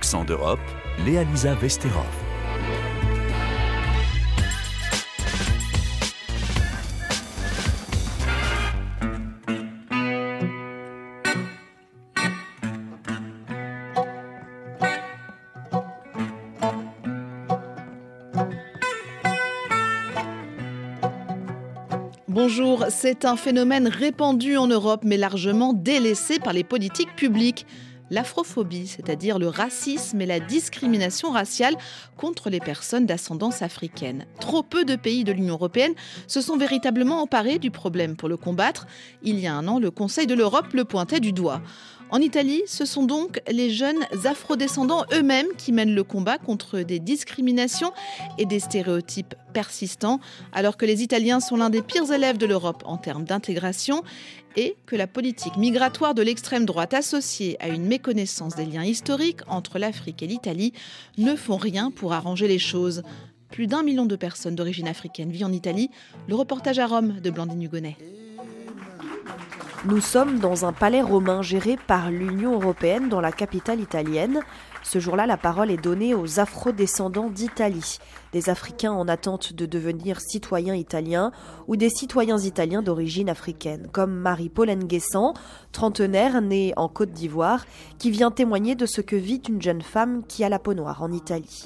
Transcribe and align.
Accent 0.00 0.24
d'Europe, 0.24 0.58
Vesterov. 1.60 2.06
Bonjour, 22.26 22.86
c'est 22.88 23.26
un 23.26 23.36
phénomène 23.36 23.86
répandu 23.86 24.56
en 24.56 24.66
Europe 24.66 25.02
mais 25.04 25.18
largement 25.18 25.74
délaissé 25.74 26.38
par 26.38 26.54
les 26.54 26.64
politiques 26.64 27.14
publiques. 27.16 27.66
L'afrophobie, 28.10 28.88
c'est-à-dire 28.88 29.38
le 29.38 29.48
racisme 29.48 30.20
et 30.20 30.26
la 30.26 30.40
discrimination 30.40 31.30
raciale 31.30 31.76
contre 32.16 32.50
les 32.50 32.60
personnes 32.60 33.06
d'ascendance 33.06 33.62
africaine. 33.62 34.26
Trop 34.40 34.62
peu 34.62 34.84
de 34.84 34.96
pays 34.96 35.24
de 35.24 35.32
l'Union 35.32 35.54
européenne 35.54 35.94
se 36.26 36.40
sont 36.40 36.56
véritablement 36.56 37.22
emparés 37.22 37.58
du 37.58 37.70
problème 37.70 38.16
pour 38.16 38.28
le 38.28 38.36
combattre. 38.36 38.86
Il 39.22 39.38
y 39.38 39.46
a 39.46 39.54
un 39.54 39.68
an, 39.68 39.78
le 39.78 39.90
Conseil 39.90 40.26
de 40.26 40.34
l'Europe 40.34 40.72
le 40.72 40.84
pointait 40.84 41.20
du 41.20 41.32
doigt. 41.32 41.62
En 42.12 42.20
Italie, 42.20 42.62
ce 42.66 42.84
sont 42.84 43.04
donc 43.04 43.40
les 43.48 43.70
jeunes 43.70 44.04
afrodescendants 44.24 45.04
eux-mêmes 45.12 45.46
qui 45.56 45.70
mènent 45.70 45.94
le 45.94 46.02
combat 46.02 46.38
contre 46.38 46.80
des 46.80 46.98
discriminations 46.98 47.92
et 48.36 48.46
des 48.46 48.58
stéréotypes 48.58 49.36
persistants, 49.52 50.18
alors 50.52 50.76
que 50.76 50.86
les 50.86 51.04
Italiens 51.04 51.38
sont 51.38 51.56
l'un 51.56 51.70
des 51.70 51.82
pires 51.82 52.10
élèves 52.10 52.36
de 52.36 52.46
l'Europe 52.46 52.82
en 52.84 52.96
termes 52.96 53.24
d'intégration 53.24 54.02
et 54.56 54.76
que 54.86 54.96
la 54.96 55.06
politique 55.06 55.56
migratoire 55.56 56.14
de 56.14 56.22
l'extrême 56.22 56.66
droite 56.66 56.94
associée 56.94 57.56
à 57.60 57.68
une 57.68 57.86
méconnaissance 57.86 58.56
des 58.56 58.66
liens 58.66 58.84
historiques 58.84 59.42
entre 59.46 59.78
l'Afrique 59.78 60.22
et 60.24 60.26
l'Italie 60.26 60.72
ne 61.16 61.36
font 61.36 61.58
rien 61.58 61.92
pour 61.92 62.12
arranger 62.12 62.48
les 62.48 62.58
choses. 62.58 63.04
Plus 63.50 63.68
d'un 63.68 63.84
million 63.84 64.06
de 64.06 64.16
personnes 64.16 64.56
d'origine 64.56 64.88
africaine 64.88 65.30
vivent 65.30 65.46
en 65.46 65.52
Italie. 65.52 65.90
Le 66.28 66.34
reportage 66.34 66.80
à 66.80 66.86
Rome 66.86 67.20
de 67.20 67.30
Blandine 67.30 67.62
Hugonnet. 67.62 67.96
Nous 69.86 70.02
sommes 70.02 70.40
dans 70.40 70.66
un 70.66 70.74
palais 70.74 71.00
romain 71.00 71.40
géré 71.40 71.78
par 71.86 72.10
l'Union 72.10 72.52
européenne 72.52 73.08
dans 73.08 73.22
la 73.22 73.32
capitale 73.32 73.80
italienne. 73.80 74.42
Ce 74.82 74.98
jour-là, 74.98 75.26
la 75.26 75.36
parole 75.36 75.70
est 75.70 75.82
donnée 75.82 76.14
aux 76.14 76.40
afro-descendants 76.40 77.30
d'Italie, 77.30 77.98
des 78.32 78.48
Africains 78.48 78.92
en 78.92 79.08
attente 79.08 79.52
de 79.52 79.66
devenir 79.66 80.20
citoyens 80.20 80.74
italiens 80.74 81.32
ou 81.68 81.76
des 81.76 81.90
citoyens 81.90 82.38
italiens 82.38 82.82
d'origine 82.82 83.28
africaine, 83.28 83.88
comme 83.92 84.12
Marie-Paul 84.12 84.70
Nguessan, 84.70 85.34
trentenaire 85.72 86.40
née 86.40 86.72
en 86.76 86.88
Côte 86.88 87.12
d'Ivoire, 87.12 87.66
qui 87.98 88.10
vient 88.10 88.30
témoigner 88.30 88.74
de 88.74 88.86
ce 88.86 89.00
que 89.00 89.16
vit 89.16 89.42
une 89.48 89.60
jeune 89.60 89.82
femme 89.82 90.22
qui 90.26 90.44
a 90.44 90.48
la 90.48 90.58
peau 90.58 90.74
noire 90.74 91.02
en 91.02 91.12
Italie. 91.12 91.64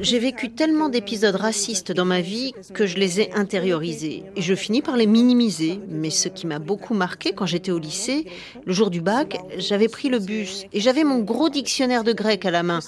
J'ai 0.00 0.18
vécu 0.18 0.52
tellement 0.52 0.88
d'épisodes 0.88 1.34
racistes 1.34 1.92
dans 1.92 2.04
ma 2.04 2.20
vie 2.20 2.52
que 2.72 2.86
je 2.86 2.96
les 2.96 3.20
ai 3.20 3.32
intériorisés 3.34 4.24
et 4.36 4.42
je 4.42 4.54
finis 4.54 4.82
par 4.82 4.96
les 4.96 5.06
minimiser. 5.06 5.80
Mais 5.88 6.10
ce 6.10 6.28
qui 6.28 6.46
m'a 6.46 6.58
beaucoup 6.58 6.94
marqué 6.94 7.32
quand 7.32 7.46
j'étais 7.46 7.72
au 7.72 7.78
lycée, 7.78 8.26
le 8.64 8.72
jour 8.72 8.90
du 8.90 9.00
bac, 9.00 9.38
j'avais 9.58 9.88
pris 9.88 10.08
le 10.08 10.18
bus 10.18 10.64
et 10.72 10.80
j'avais 10.80 11.04
mon 11.04 11.18
gros 11.18 11.48
dictionnaire 11.48 12.03
de 12.04 12.12
grec 12.12 12.44
à 12.46 12.50
la 12.50 12.62
main. 12.62 12.80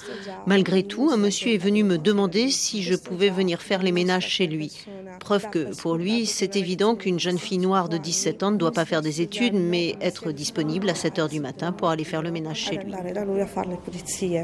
Malgré 0.45 0.83
tout, 0.83 1.09
un 1.11 1.17
monsieur 1.17 1.53
est 1.53 1.57
venu 1.57 1.83
me 1.83 1.97
demander 1.97 2.49
si 2.49 2.83
je 2.83 2.95
pouvais 2.95 3.29
venir 3.29 3.61
faire 3.61 3.83
les 3.83 3.91
ménages 3.91 4.27
chez 4.27 4.47
lui. 4.47 4.85
Preuve 5.19 5.49
que 5.49 5.75
pour 5.75 5.95
lui, 5.95 6.25
c'est 6.25 6.55
évident 6.55 6.95
qu'une 6.95 7.19
jeune 7.19 7.37
fille 7.37 7.57
noire 7.57 7.89
de 7.89 7.97
17 7.97 8.43
ans 8.43 8.51
ne 8.51 8.57
doit 8.57 8.71
pas 8.71 8.85
faire 8.85 9.01
des 9.01 9.21
études, 9.21 9.55
mais 9.55 9.95
être 10.01 10.31
disponible 10.31 10.89
à 10.89 10.95
7 10.95 11.19
heures 11.19 11.29
du 11.29 11.39
matin 11.39 11.71
pour 11.71 11.89
aller 11.89 12.03
faire 12.03 12.21
le 12.21 12.31
ménage 12.31 12.57
chez 12.57 12.77
lui. 12.77 12.93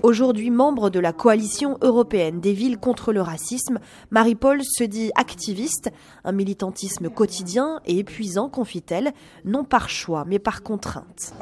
Aujourd'hui 0.04 0.50
membre 0.50 0.90
de 0.90 1.00
la 1.00 1.14
coalition 1.14 1.78
européenne 1.82 2.40
des 2.40 2.54
villes 2.54 2.78
contre 2.78 3.14
le 3.14 3.22
racisme, 3.22 3.80
Marie-Paul 4.12 4.62
se 4.64 4.84
dit 4.84 5.12
activiste, 5.16 5.92
un 6.24 6.32
militantisme 6.32 7.10
quotidien 7.10 7.80
et 7.86 8.00
épuisant, 8.00 8.50
confie-t-elle, 8.50 9.14
non 9.46 9.64
par 9.64 9.90
choix 9.90 10.26
mais 10.28 10.40
par 10.40 10.64
contrainte. 10.64 11.34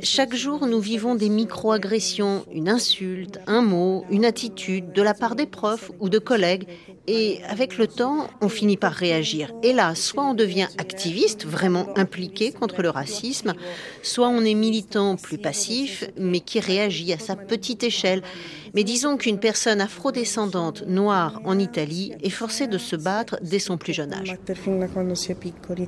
Chaque 0.00 0.34
jour, 0.34 0.66
nous 0.66 0.80
vivons 0.80 1.14
des 1.14 1.28
micro-agressions, 1.28 2.44
une 2.52 2.68
insulte, 2.68 3.40
un 3.46 3.62
mot, 3.62 4.04
une 4.10 4.24
attitude 4.24 4.92
de 4.92 5.02
la 5.02 5.14
part 5.14 5.36
des 5.36 5.46
profs 5.46 5.90
ou 6.00 6.08
de 6.08 6.18
collègues 6.18 6.66
et 7.06 7.40
avec 7.48 7.78
le 7.78 7.86
on 8.02 8.48
finit 8.48 8.76
par 8.76 8.92
réagir. 8.92 9.52
Et 9.62 9.72
là, 9.72 9.94
soit 9.94 10.24
on 10.24 10.34
devient 10.34 10.68
activiste, 10.78 11.46
vraiment 11.46 11.86
impliqué 11.96 12.52
contre 12.52 12.82
le 12.82 12.90
racisme, 12.90 13.54
soit 14.02 14.28
on 14.28 14.44
est 14.44 14.54
militant 14.54 15.16
plus 15.16 15.38
passif, 15.38 16.04
mais 16.16 16.40
qui 16.40 16.60
réagit 16.60 17.12
à 17.12 17.18
sa 17.18 17.36
petite 17.36 17.82
échelle. 17.82 18.22
Mais 18.76 18.84
disons 18.84 19.16
qu'une 19.16 19.38
personne 19.38 19.80
afrodescendante 19.80 20.82
noire 20.86 21.40
en 21.46 21.58
Italie 21.58 22.12
est 22.20 22.28
forcée 22.28 22.66
de 22.66 22.76
se 22.76 22.94
battre 22.94 23.38
dès 23.40 23.58
son 23.58 23.78
plus 23.78 23.94
jeune 23.94 24.12
âge. 24.12 24.36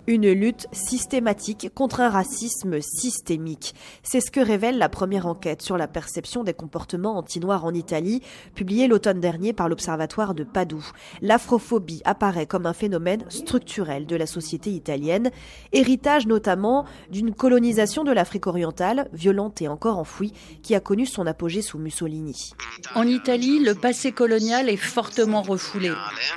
Une 0.07 0.33
lutte 0.33 0.67
systématique 0.73 1.71
contre 1.75 2.01
un 2.01 2.09
racisme 2.09 2.81
systémique. 2.81 3.75
C'est 4.03 4.23
ce 4.23 4.31
que 4.31 4.41
révèle 4.41 4.79
la 4.79 4.89
première 4.89 5.27
enquête 5.27 5.61
sur 5.61 5.77
la 5.77 5.87
perception 5.87 6.45
des 6.45 6.55
comportements 6.55 7.19
anti-noirs 7.19 7.67
en 7.67 7.75
Italie, 7.75 8.23
publiée 8.55 8.89
l'automne 8.89 9.21
dernier 9.21 9.53
par 9.53 9.69
l'Observatoire 9.69 10.33
de 10.33 10.45
Padoue. 10.45 10.91
L'afrophobie 11.21 12.01
apparaît 12.07 12.47
comme 12.47 12.65
un 12.65 12.73
phénomène 12.73 13.23
structurel 13.29 14.07
de 14.07 14.17
la 14.17 14.27
société 14.27 14.71
italienne, 14.71 15.31
héritage 15.75 16.27
notamment 16.27 16.87
d'une 17.11 17.35
colonisation 17.35 18.03
de 18.03 18.13
l'Afrique 18.13 18.47
orientale, 18.47 19.11
violente 19.13 19.61
et 19.61 19.69
encore 19.69 19.99
enfouie, 19.99 20.33
qui 20.63 20.75
a 20.75 20.81
connu 20.81 21.05
son 21.05 21.27
apogée 21.27 21.61
sous 21.61 21.77
Mussolini. 21.77 22.55
En 22.95 23.07
Italie, 23.07 23.61
le 23.61 23.75
passé 23.75 24.13
colonial 24.13 24.69
est 24.69 24.77
fortement 24.77 25.43
refoulé. 25.43 25.93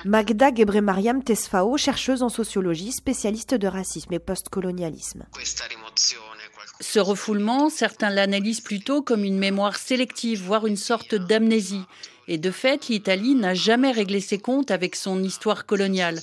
Magda 0.06 0.53
Gebre-Mariam 0.53 1.24
Tesfao, 1.24 1.78
chercheuse 1.78 2.24
en 2.24 2.29
sociologie, 2.29 2.91
spécialiste 2.91 3.56
de 3.56 3.68
racisme 3.68 4.13
et 4.13 4.19
postcolonialisme. 4.19 5.25
Ce 6.79 7.00
refoulement, 7.00 7.69
certains 7.69 8.09
l'analysent 8.09 8.62
plutôt 8.62 9.02
comme 9.02 9.24
une 9.24 9.38
mémoire 9.38 9.75
sélective, 9.75 10.44
voire 10.44 10.66
une 10.66 10.78
sorte 10.78 11.16
d'amnésie. 11.16 11.85
Et 12.27 12.37
de 12.37 12.51
fait, 12.51 12.87
l'Italie 12.87 13.35
n'a 13.35 13.53
jamais 13.53 13.91
réglé 13.91 14.19
ses 14.19 14.37
comptes 14.37 14.71
avec 14.71 14.95
son 14.95 15.23
histoire 15.23 15.65
coloniale. 15.65 16.19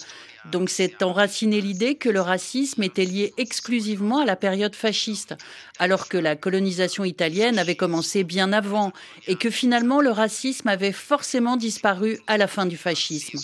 Donc 0.50 0.70
c'est 0.70 1.03
enraciné 1.03 1.60
l'idée 1.60 1.97
que 1.97 2.09
le 2.09 2.20
racisme 2.20 2.82
était 2.82 3.04
lié 3.04 3.34
exclusivement 3.36 4.20
à 4.20 4.25
la 4.25 4.37
période 4.37 4.75
fasciste, 4.75 5.34
alors 5.78 6.08
que 6.08 6.16
la 6.16 6.37
colonisation 6.37 7.04
italienne 7.04 7.58
avait 7.58 7.75
commencé 7.75 8.25
bien 8.25 8.53
avant 8.53 8.92
et 9.26 9.37
que 9.37 9.50
finalement 9.50 10.00
le 10.00 10.10
racisme 10.10 10.69
avait 10.69 10.92
forcément 10.92 11.56
disparu 11.56 12.19
à 12.26 12.38
la 12.38 12.47
fin 12.47 12.66
du 12.66 12.76
fascisme. 12.76 13.41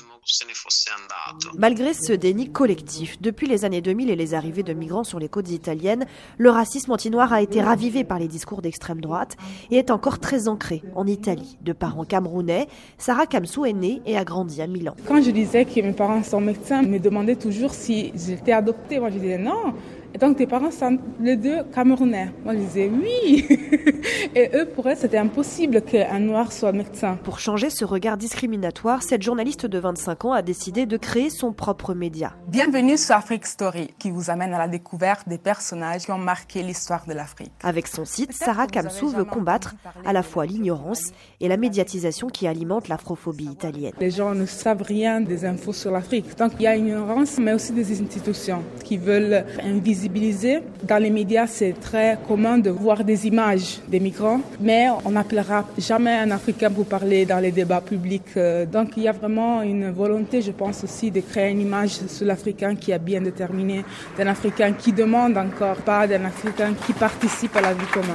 Malgré 1.59 1.93
ce 1.93 2.13
déni 2.13 2.51
collectif, 2.51 3.21
depuis 3.21 3.47
les 3.47 3.65
années 3.65 3.83
2000 3.83 4.11
et 4.11 4.17
les 4.17 4.35
arrivées 4.35 4.63
de 4.63 4.73
migrants 4.73 5.05
sur 5.05 5.19
les 5.19 5.29
côtes 5.29 5.51
italiennes, 5.51 6.07
le 6.39 6.51
racisme 6.51 6.93
anti-noir 6.93 7.33
a 7.33 7.43
été 7.43 7.61
ravivé 7.61 8.05
par 8.05 8.19
les 8.19 8.29
discours 8.29 8.63
d'extrême 8.63 9.01
droite 9.01 9.37
et 9.71 9.77
est 9.77 9.91
encore 9.91 10.19
très 10.19 10.49
ancré 10.49 10.83
en 10.95 11.07
Italie. 11.07 11.59
De 11.61 11.73
parents 11.73 12.05
camerounais, 12.05 12.69
Sarah 12.97 13.27
Kamsou 13.27 13.67
est 13.67 13.73
née 13.75 14.01
et 14.07 14.17
a 14.17 14.25
grandi 14.25 14.63
à 14.63 14.67
Milan. 14.67 14.95
Quand 15.07 15.23
je 15.23 15.31
disais 15.31 15.67
que 15.67 15.81
mes 15.81 15.93
parents 15.93 16.23
sont 16.23 16.41
médecins, 16.41 16.83
ils 16.83 16.91
me 16.91 16.99
demandaient 16.99 17.37
toujours 17.37 17.75
si 17.75 18.13
j'étais 18.15 18.53
adoptée. 18.53 18.99
Moi, 18.99 19.11
je 19.11 19.19
disais 19.19 19.39
non. 19.39 19.75
Et 20.15 20.19
donc, 20.19 20.37
tes 20.37 20.47
parents 20.47 20.71
sont 20.71 20.97
les 21.19 21.37
deux 21.37 21.65
camerounais. 21.75 22.31
Moi, 22.45 22.55
je 22.55 22.61
disais 22.61 22.89
oui. 22.89 23.45
Et 24.37 24.49
eux, 24.55 24.65
pour 24.65 24.87
eux, 24.89 24.95
c'était 24.97 25.19
impossible 25.19 25.83
qu'un 25.83 26.21
noir 26.21 26.53
soit 26.53 26.71
médecin. 26.71 27.19
Pour 27.25 27.41
changer 27.41 27.69
ce 27.69 27.85
regard 27.85 28.17
discriminatoire, 28.17 29.03
cette 29.03 29.23
journaliste 29.23 29.67
de 29.67 29.77
25 29.77 30.27
ans 30.27 30.33
a 30.33 30.43
décidé 30.43 30.87
de 30.87 30.97
créer 30.97 31.31
son 31.31 31.53
propre 31.53 31.95
média. 31.95 32.33
Bienvenue 32.47 32.97
sur 32.97 33.17
Afrique 33.17 33.45
Story, 33.45 33.93
qui 33.99 34.13
vous 34.13 34.31
amène 34.31 34.55
à 34.55 34.59
la 34.59 34.69
découverte 34.69 35.29
des 35.29 35.39
personnages 35.39 36.05
qui 36.05 36.13
ont 36.13 36.19
marqué 36.19 36.63
l'histoire 36.63 37.07
de 37.09 37.13
l'Afrique. 37.13 37.51
Avec 37.65 37.89
son 37.89 38.05
site, 38.05 38.33
Sarah 38.35 38.69
Kamsou 38.69 39.09
veut 39.09 39.25
combattre 39.25 39.75
à 40.05 40.13
la 40.13 40.23
fois 40.23 40.47
l'ignorance 40.47 41.11
et 41.41 41.49
la 41.49 41.57
médiatisation 41.57 42.29
qui 42.29 42.47
alimente 42.47 42.87
l'afrophobie 42.87 43.47
italienne. 43.47 43.95
Les 43.99 44.13
gens 44.13 44.33
ne 44.33 44.47
savent 44.47 44.83
rien 44.83 45.21
des 45.21 45.45
infos 45.45 45.73
sur 45.73 45.91
l'Afrique. 45.91 46.39
Donc, 46.39 46.53
il 46.61 46.63
y 46.63 46.67
a 46.69 46.77
une 46.77 46.87
ignorance, 46.87 47.37
mais 47.39 47.53
aussi 47.53 47.73
des 47.73 48.01
institutions 48.01 48.63
qui 48.85 48.97
veulent 48.97 49.45
invisibiliser 49.61 50.04
dans 50.09 51.03
les 51.03 51.11
médias, 51.11 51.47
c'est 51.47 51.73
très 51.81 52.19
commun 52.27 52.59
de 52.59 52.71
voir 52.71 53.05
des 53.05 53.27
images 53.27 53.81
des 53.89 54.01
migrants, 54.01 54.41
mais 54.61 54.89
on 55.05 55.13
n'appellera 55.13 55.65
jamais 55.79 56.13
un 56.13 56.31
Africain 56.31 56.71
pour 56.71 56.87
parler 56.87 57.25
dans 57.25 57.39
les 57.39 57.53
débats 57.53 57.81
publics. 57.81 58.39
Donc 58.73 58.97
il 58.97 59.05
y 59.05 59.09
a 59.09 59.13
vraiment 59.13 59.63
une 59.63 59.91
volonté, 59.91 60.43
je 60.43 60.53
pense 60.53 60.85
aussi, 60.85 61.11
de 61.11 61.21
créer 61.21 61.51
une 61.51 61.61
image 61.61 61.93
sur 62.09 62.27
l'Africain 62.27 62.75
qui 62.75 62.91
est 62.91 62.99
bien 62.99 63.21
déterminée, 63.21 63.85
d'un 64.19 64.27
Africain 64.27 64.73
qui 64.73 64.93
demande 64.93 65.37
encore 65.37 65.77
pas, 65.77 66.07
d'un 66.07 66.25
Africain 66.25 66.75
qui 66.87 66.93
participe 66.93 67.57
à 67.57 67.61
la 67.61 67.73
vie 67.73 67.87
commune. 67.93 68.15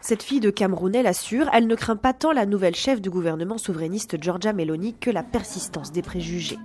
Cette 0.00 0.22
fille 0.22 0.40
de 0.40 0.50
Camerounais 0.50 1.02
l'assure, 1.04 1.48
elle 1.52 1.68
ne 1.68 1.74
craint 1.76 1.96
pas 1.96 2.12
tant 2.12 2.32
la 2.32 2.46
nouvelle 2.46 2.74
chef 2.74 3.00
du 3.00 3.10
gouvernement 3.10 3.58
souverainiste 3.58 4.20
Giorgia 4.20 4.52
Meloni 4.52 4.94
que 4.94 5.10
la 5.10 5.22
persistance 5.22 5.92
des 5.92 6.02
préjugés. 6.02 6.58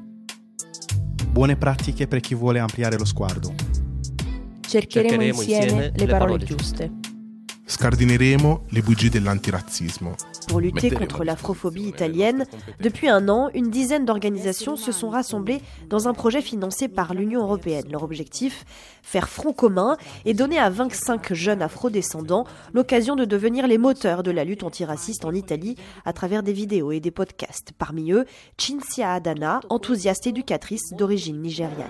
Buone 1.36 1.58
pratiche 1.58 2.08
per 2.08 2.22
chi 2.22 2.34
vuole 2.34 2.60
ampliare 2.60 2.98
lo 2.98 3.04
sguardo. 3.04 3.54
Cercheremo, 4.66 5.42
insieme 5.42 5.92
le 5.94 6.06
parole 6.06 6.46
giuste. 6.46 7.05
Scardineremo 7.68 8.62
le 8.72 8.82
bugie 8.82 9.10
dell'antirazzismo. 9.10 10.12
Pour 10.48 10.60
lutter 10.60 10.92
contre 10.92 11.24
l'afrophobie 11.24 11.88
italienne, 11.88 12.46
depuis 12.80 13.10
un 13.10 13.28
an, 13.28 13.50
une 13.56 13.72
dizaine 13.72 14.06
d'organisations 14.06 14.76
se 14.76 14.92
sont 14.92 15.10
rassemblées 15.10 15.62
dans 15.90 16.08
un 16.08 16.14
projet 16.14 16.42
financé 16.42 16.88
par 16.88 17.16
l'Union 17.16 17.42
européenne. 17.42 17.86
Leur 17.90 18.04
objectif 18.04 18.66
Faire 19.02 19.30
front 19.30 19.54
commun 19.54 19.98
et 20.26 20.34
donner 20.34 20.60
à 20.60 20.70
25 20.70 21.34
jeunes 21.34 21.62
afrodescendants 21.62 22.46
l'occasion 22.74 23.16
de 23.16 23.26
devenir 23.26 23.68
les 23.68 23.78
moteurs 23.78 24.24
de 24.24 24.32
la 24.32 24.44
lutte 24.44 24.64
antiraciste 24.64 25.26
en 25.26 25.34
Italie 25.34 25.76
à 26.06 26.14
travers 26.14 26.44
des 26.44 26.54
vidéos 26.54 26.92
et 26.92 27.00
des 27.00 27.12
podcasts. 27.12 27.72
Parmi 27.78 28.12
eux, 28.12 28.26
Cinzia 28.58 29.14
Adana, 29.14 29.60
enthousiaste 29.70 30.28
éducatrice 30.28 30.94
d'origine 30.98 31.42
nigériane. 31.42 31.90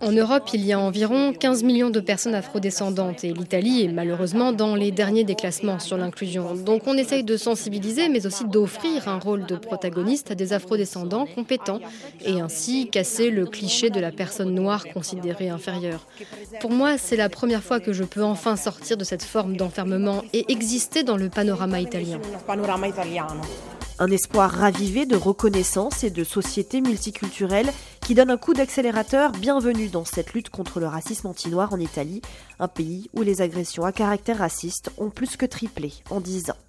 En 0.00 0.12
Europe, 0.12 0.48
il 0.52 0.64
y 0.64 0.72
a 0.72 0.78
environ 0.78 1.32
15 1.32 1.62
millions 1.62 1.90
de 1.90 2.00
personnes 2.00 2.34
afrodescendantes 2.34 3.24
et 3.24 3.32
l'Italie 3.32 3.82
est 3.82 3.88
malheureusement 3.88 4.15
dans 4.52 4.74
les 4.74 4.90
derniers 4.90 5.24
déclassements 5.24 5.78
sur 5.78 5.96
l'inclusion. 5.96 6.54
Donc 6.54 6.82
on 6.86 6.96
on 6.96 6.98
essaye 6.98 7.24
de 7.24 7.36
sensibiliser, 7.36 8.08
mais 8.08 8.26
aussi 8.26 8.46
d'offrir 8.46 9.06
un 9.06 9.18
rôle 9.18 9.44
de 9.44 9.56
protagoniste 9.56 10.30
à 10.30 10.34
des 10.34 10.54
afrodescendants 10.54 11.26
compétents 11.26 11.78
et 12.24 12.40
ainsi 12.40 12.88
casser 12.88 13.28
le 13.28 13.44
cliché 13.44 13.90
de 13.90 14.00
la 14.00 14.10
personne 14.12 14.54
noire 14.54 14.86
considérée 14.94 15.50
inférieure. 15.50 16.06
Pour 16.62 16.70
moi, 16.70 16.96
c'est 16.96 17.16
la 17.16 17.28
première 17.28 17.62
fois 17.62 17.80
que 17.80 17.92
je 17.92 18.02
peux 18.02 18.24
enfin 18.24 18.56
sortir 18.56 18.96
de 18.96 19.04
cette 19.04 19.22
forme 19.22 19.58
d'enfermement 19.58 20.22
et 20.32 20.50
exister 20.50 21.02
dans 21.02 21.18
le 21.18 21.28
panorama 21.28 21.80
italien. 21.80 22.18
Un 23.98 24.10
espoir 24.10 24.50
ravivé 24.50 25.04
de 25.04 25.16
reconnaissance 25.16 26.02
et 26.02 26.10
de 26.10 26.24
société 26.24 26.80
multiculturelle 26.80 27.70
qui 28.06 28.14
donne 28.14 28.30
un 28.30 28.36
coup 28.36 28.54
d'accélérateur 28.54 29.32
bienvenu 29.32 29.88
dans 29.88 30.04
cette 30.04 30.32
lutte 30.32 30.48
contre 30.48 30.78
le 30.78 30.86
racisme 30.86 31.26
anti-noir 31.26 31.72
en 31.72 31.80
Italie, 31.80 32.22
un 32.60 32.68
pays 32.68 33.10
où 33.14 33.22
les 33.22 33.42
agressions 33.42 33.82
à 33.82 33.90
caractère 33.90 34.38
raciste 34.38 34.92
ont 34.96 35.10
plus 35.10 35.36
que 35.36 35.44
triplé 35.44 35.92
en 36.08 36.20
10 36.20 36.50
ans. 36.50 36.65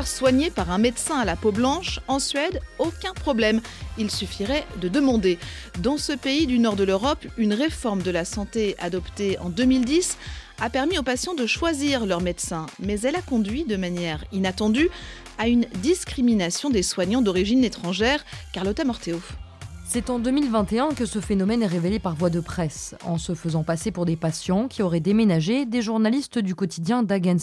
Faire 0.00 0.08
soigner 0.08 0.48
par 0.48 0.70
un 0.70 0.78
médecin 0.78 1.18
à 1.18 1.26
la 1.26 1.36
peau 1.36 1.52
blanche, 1.52 2.00
en 2.08 2.20
Suède, 2.20 2.60
aucun 2.78 3.12
problème. 3.12 3.60
Il 3.98 4.10
suffirait 4.10 4.64
de 4.80 4.88
demander. 4.88 5.38
Dans 5.80 5.98
ce 5.98 6.14
pays 6.14 6.46
du 6.46 6.58
nord 6.58 6.74
de 6.74 6.84
l'Europe, 6.84 7.26
une 7.36 7.52
réforme 7.52 8.00
de 8.00 8.10
la 8.10 8.24
santé 8.24 8.76
adoptée 8.78 9.38
en 9.40 9.50
2010 9.50 10.16
a 10.58 10.70
permis 10.70 10.96
aux 10.96 11.02
patients 11.02 11.34
de 11.34 11.44
choisir 11.44 12.06
leur 12.06 12.22
médecin, 12.22 12.64
mais 12.78 12.98
elle 13.02 13.16
a 13.16 13.20
conduit 13.20 13.64
de 13.64 13.76
manière 13.76 14.24
inattendue 14.32 14.88
à 15.36 15.48
une 15.48 15.66
discrimination 15.82 16.70
des 16.70 16.82
soignants 16.82 17.20
d'origine 17.20 17.62
étrangère. 17.62 18.24
Carlotta 18.54 18.84
Morteo. 18.84 19.20
C'est 19.92 20.08
en 20.08 20.20
2021 20.20 20.90
que 20.90 21.04
ce 21.04 21.18
phénomène 21.18 21.64
est 21.64 21.66
révélé 21.66 21.98
par 21.98 22.14
voie 22.14 22.30
de 22.30 22.38
presse. 22.38 22.94
En 23.04 23.18
se 23.18 23.34
faisant 23.34 23.64
passer 23.64 23.90
pour 23.90 24.04
des 24.04 24.14
patients 24.14 24.68
qui 24.68 24.84
auraient 24.84 25.00
déménagé, 25.00 25.66
des 25.66 25.82
journalistes 25.82 26.38
du 26.38 26.54
quotidien 26.54 27.02
Dagens 27.02 27.40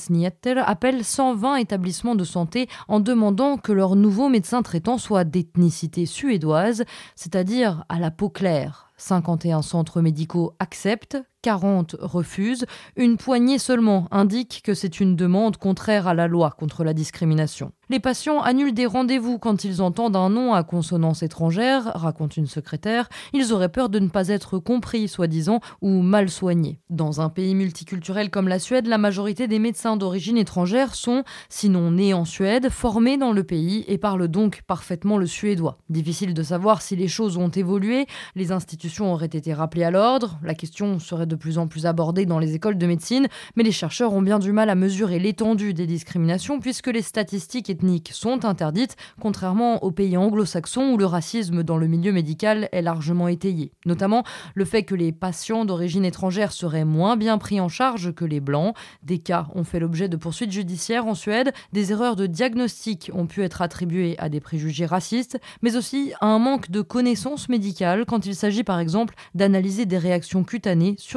appellent 0.65 1.03
120 1.03 1.57
établissements 1.57 2.15
de 2.15 2.23
santé 2.23 2.69
en 2.87 3.01
demandant 3.01 3.57
que 3.57 3.73
leur 3.73 3.97
nouveau 3.97 4.29
médecin 4.29 4.61
traitant 4.61 4.97
soit 4.97 5.25
d'ethnicité 5.25 6.05
suédoise, 6.05 6.85
c'est-à-dire 7.17 7.83
à 7.89 7.99
la 7.99 8.11
peau 8.11 8.29
claire. 8.29 8.93
51 8.95 9.61
centres 9.61 9.99
médicaux 9.99 10.53
acceptent, 10.59 11.17
40 11.41 11.95
refusent, 11.99 12.65
une 12.95 13.17
poignée 13.17 13.59
seulement 13.59 14.07
indique 14.11 14.61
que 14.63 14.73
c'est 14.73 14.99
une 14.99 15.15
demande 15.15 15.57
contraire 15.57 16.07
à 16.07 16.13
la 16.13 16.27
loi 16.27 16.51
contre 16.57 16.83
la 16.83 16.93
discrimination. 16.93 17.71
Les 17.89 18.01
patients 18.01 18.41
annulent 18.41 18.73
des 18.73 18.85
rendez-vous 18.85 19.39
quand 19.39 19.63
ils 19.63 19.81
entendent 19.81 20.17
un 20.17 20.29
nom 20.29 20.53
à 20.53 20.63
consonance 20.63 21.23
étrangère, 21.23 21.91
raconte 21.95 22.35
une 22.35 22.47
secrétaire. 22.47 23.07
Ils 23.31 23.53
auraient 23.53 23.69
peur 23.69 23.87
de 23.87 23.99
ne 23.99 24.09
pas 24.09 24.27
être 24.27 24.59
compris, 24.59 25.07
soi-disant, 25.07 25.61
ou 25.81 26.01
mal 26.01 26.29
soignés. 26.29 26.81
Dans 26.89 27.21
un 27.21 27.29
pays 27.29 27.55
multiculturel 27.55 28.29
comme 28.29 28.49
la 28.49 28.59
Suède, 28.59 28.87
la 28.87 28.97
majorité 28.97 29.47
des 29.47 29.59
médecins 29.59 29.95
d'origine 29.95 30.37
étrangère 30.37 30.95
sont, 30.95 31.23
sinon 31.47 31.91
nés 31.91 32.13
en 32.13 32.25
Suède, 32.25 32.69
formés 32.69 33.17
dans 33.17 33.31
le 33.31 33.45
pays 33.45 33.85
et 33.87 33.97
parlent 33.97 34.27
donc 34.27 34.63
parfaitement 34.67 35.17
le 35.17 35.27
suédois. 35.27 35.77
Difficile 35.89 36.33
de 36.33 36.43
savoir 36.43 36.81
si 36.81 36.97
les 36.97 37.07
choses 37.07 37.37
ont 37.37 37.47
évolué, 37.47 38.05
les 38.35 38.51
institutions 38.51 39.13
auraient 39.13 39.27
été 39.27 39.53
rappelées 39.53 39.85
à 39.85 39.91
l'ordre, 39.91 40.39
la 40.43 40.55
question 40.55 40.99
serait 40.99 41.26
de 41.27 41.35
plus 41.35 41.57
en 41.57 41.67
plus 41.67 41.85
abordée 41.85 42.25
dans 42.25 42.39
les 42.39 42.55
écoles 42.55 42.77
de 42.77 42.87
médecine, 42.87 43.27
mais 43.55 43.63
les 43.63 43.71
chercheurs 43.71 44.13
ont 44.13 44.21
bien 44.21 44.39
du 44.39 44.51
mal 44.51 44.69
à 44.69 44.75
mesurer 44.75 45.19
l'étendue 45.19 45.73
des 45.73 45.87
discriminations 45.87 46.59
puisque 46.59 46.87
les 46.87 47.01
statistiques 47.01 47.69
ethniques 47.69 48.11
sont 48.13 48.45
interdites, 48.45 48.95
contrairement 49.19 49.83
aux 49.83 49.91
pays 49.91 50.17
anglo-saxons 50.17 50.93
où 50.93 50.97
le 50.97 51.05
racisme 51.05 51.63
dans 51.63 51.77
le 51.77 51.87
milieu 51.87 52.11
médical 52.11 52.69
est 52.71 52.81
largement 52.81 53.27
étayé. 53.27 53.71
Notamment 53.85 54.23
le 54.55 54.65
fait 54.65 54.83
que 54.83 54.95
les 54.95 55.11
patients 55.11 55.65
d'origine 55.65 56.05
étrangère 56.05 56.51
seraient 56.51 56.85
moins 56.85 57.17
bien 57.17 57.37
pris 57.37 57.59
en 57.59 57.69
charge 57.69 58.13
que 58.13 58.25
les 58.25 58.39
blancs. 58.39 58.75
Des 59.03 59.19
cas 59.19 59.47
ont 59.55 59.63
fait 59.63 59.79
l'objet 59.79 60.09
de 60.09 60.17
poursuites 60.17 60.51
judiciaires 60.51 61.07
en 61.07 61.15
Suède, 61.15 61.51
des 61.73 61.91
erreurs 61.91 62.15
de 62.15 62.27
diagnostic 62.27 63.11
ont 63.13 63.27
pu 63.27 63.43
être 63.43 63.61
attribuées 63.61 64.15
à 64.19 64.29
des 64.29 64.39
préjugés 64.39 64.85
racistes, 64.85 65.39
mais 65.61 65.75
aussi 65.75 66.13
à 66.21 66.27
un 66.27 66.39
manque 66.39 66.71
de 66.71 66.81
connaissances 66.81 67.49
médicales 67.49 68.05
quand 68.05 68.25
il 68.25 68.35
s'agit 68.35 68.63
par 68.63 68.79
exemple 68.79 69.15
d'analyser 69.35 69.85
des 69.85 69.97
réactions 69.97 70.43
cutanées 70.43 70.95
sur 70.97 71.16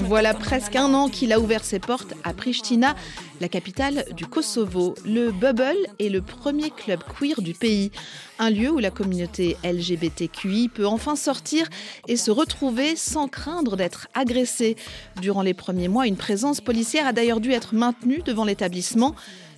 Voilà 0.00 0.34
presque 0.34 0.76
un 0.76 0.94
an 0.94 1.08
qu'il 1.08 1.32
a 1.32 1.40
ouvert 1.40 1.64
ses 1.64 1.78
portes 1.78 2.14
à 2.24 2.32
Pristina, 2.32 2.94
la 3.40 3.48
capitale 3.48 4.04
du 4.16 4.26
Kosovo. 4.26 4.94
Le 5.04 5.30
Bubble 5.30 5.76
est 5.98 6.08
le 6.08 6.22
premier 6.22 6.70
club 6.70 7.00
queer 7.18 7.42
du 7.42 7.52
pays, 7.52 7.90
un 8.38 8.50
lieu 8.50 8.70
où 8.70 8.78
la 8.78 8.90
communauté 8.90 9.56
LGBTQI 9.64 10.68
peut 10.68 10.86
enfin 10.86 11.16
sortir 11.16 11.68
et 12.08 12.16
se 12.16 12.30
retrouver 12.30 12.96
sans 12.96 13.28
craindre 13.28 13.76
d'être 13.76 14.08
agressée. 14.14 14.76
Durant 15.20 15.42
les 15.42 15.54
premiers 15.54 15.88
mois, 15.88 16.06
une 16.06 16.16
présence 16.16 16.60
policière 16.60 17.06
a 17.06 17.12
d'ailleurs 17.12 17.40
dû 17.40 17.52
être 17.52 17.74
maintenue 17.74 18.22
devant 18.24 18.44
l'établissement 18.44 19.14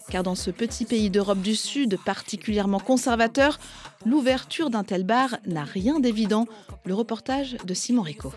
car 0.08 0.22
dans 0.22 0.36
ce 0.36 0.52
petit 0.52 0.84
pays 0.84 1.10
d'Europe 1.10 1.40
du 1.40 1.56
Sud 1.56 1.98
particulièrement 2.04 2.78
conservateur, 2.78 3.58
l'ouverture 4.04 4.70
d'un 4.70 4.84
tel 4.84 5.02
bar 5.02 5.36
n'a 5.46 5.64
rien 5.64 5.98
d'évident. 5.98 6.46
Le 6.84 6.94
reportage 6.94 7.56
de 7.64 7.74
Simon 7.74 8.02
Rico. 8.02 8.32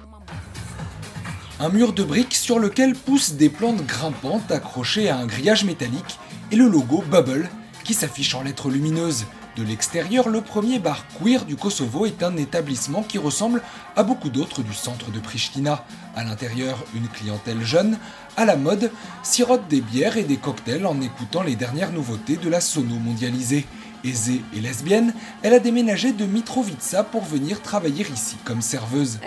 Un 1.62 1.68
mur 1.68 1.92
de 1.92 2.04
briques 2.04 2.36
sur 2.36 2.58
lequel 2.58 2.96
poussent 2.96 3.34
des 3.34 3.50
plantes 3.50 3.86
grimpantes 3.86 4.50
accrochées 4.50 5.10
à 5.10 5.18
un 5.18 5.26
grillage 5.26 5.66
métallique 5.66 6.18
et 6.54 6.56
le 6.56 6.70
logo 6.70 7.04
Bubble 7.12 7.50
qui 7.84 7.94
s'affiche 7.94 8.34
en 8.34 8.44
lettres 8.44 8.70
lumineuses. 8.70 9.26
De 9.58 9.64
l'extérieur, 9.64 10.30
le 10.30 10.40
premier 10.40 10.80
bar 10.80 11.04
queer 11.22 11.44
du 11.44 11.58
Kosovo 11.58 12.06
est 12.06 12.24
un 12.24 12.38
établissement 12.38 13.04
qui 13.04 13.18
ressemble 13.18 13.62
à 13.98 14.04
beaucoup 14.04 14.30
d'autres 14.30 14.64
du 14.64 14.74
centre 14.74 15.12
de 15.12 15.20
Pristina. 15.20 15.84
À 16.16 16.24
l'intérieur, 16.24 16.78
une 16.96 17.10
clientèle 17.10 17.62
jeune, 17.62 17.98
à 18.38 18.46
la 18.46 18.56
mode, 18.56 18.90
sirote 19.22 19.68
des 19.68 19.82
bières 19.82 20.16
et 20.16 20.24
des 20.24 20.38
cocktails 20.38 20.86
en 20.86 21.02
écoutant 21.02 21.44
les 21.44 21.58
dernières 21.58 21.92
nouveautés 21.92 22.38
de 22.38 22.48
la 22.48 22.62
sono 22.62 22.96
mondialisée. 22.96 23.66
Aisée 24.04 24.42
et 24.56 24.62
lesbienne, 24.62 25.14
elle 25.44 25.54
a 25.54 25.60
déménagé 25.60 26.12
de 26.12 26.26
Mitrovica 26.26 27.04
pour 27.04 27.22
venir 27.22 27.62
travailler 27.62 28.06
ici 28.14 28.38
comme 28.46 28.62
serveuse. 28.62 29.20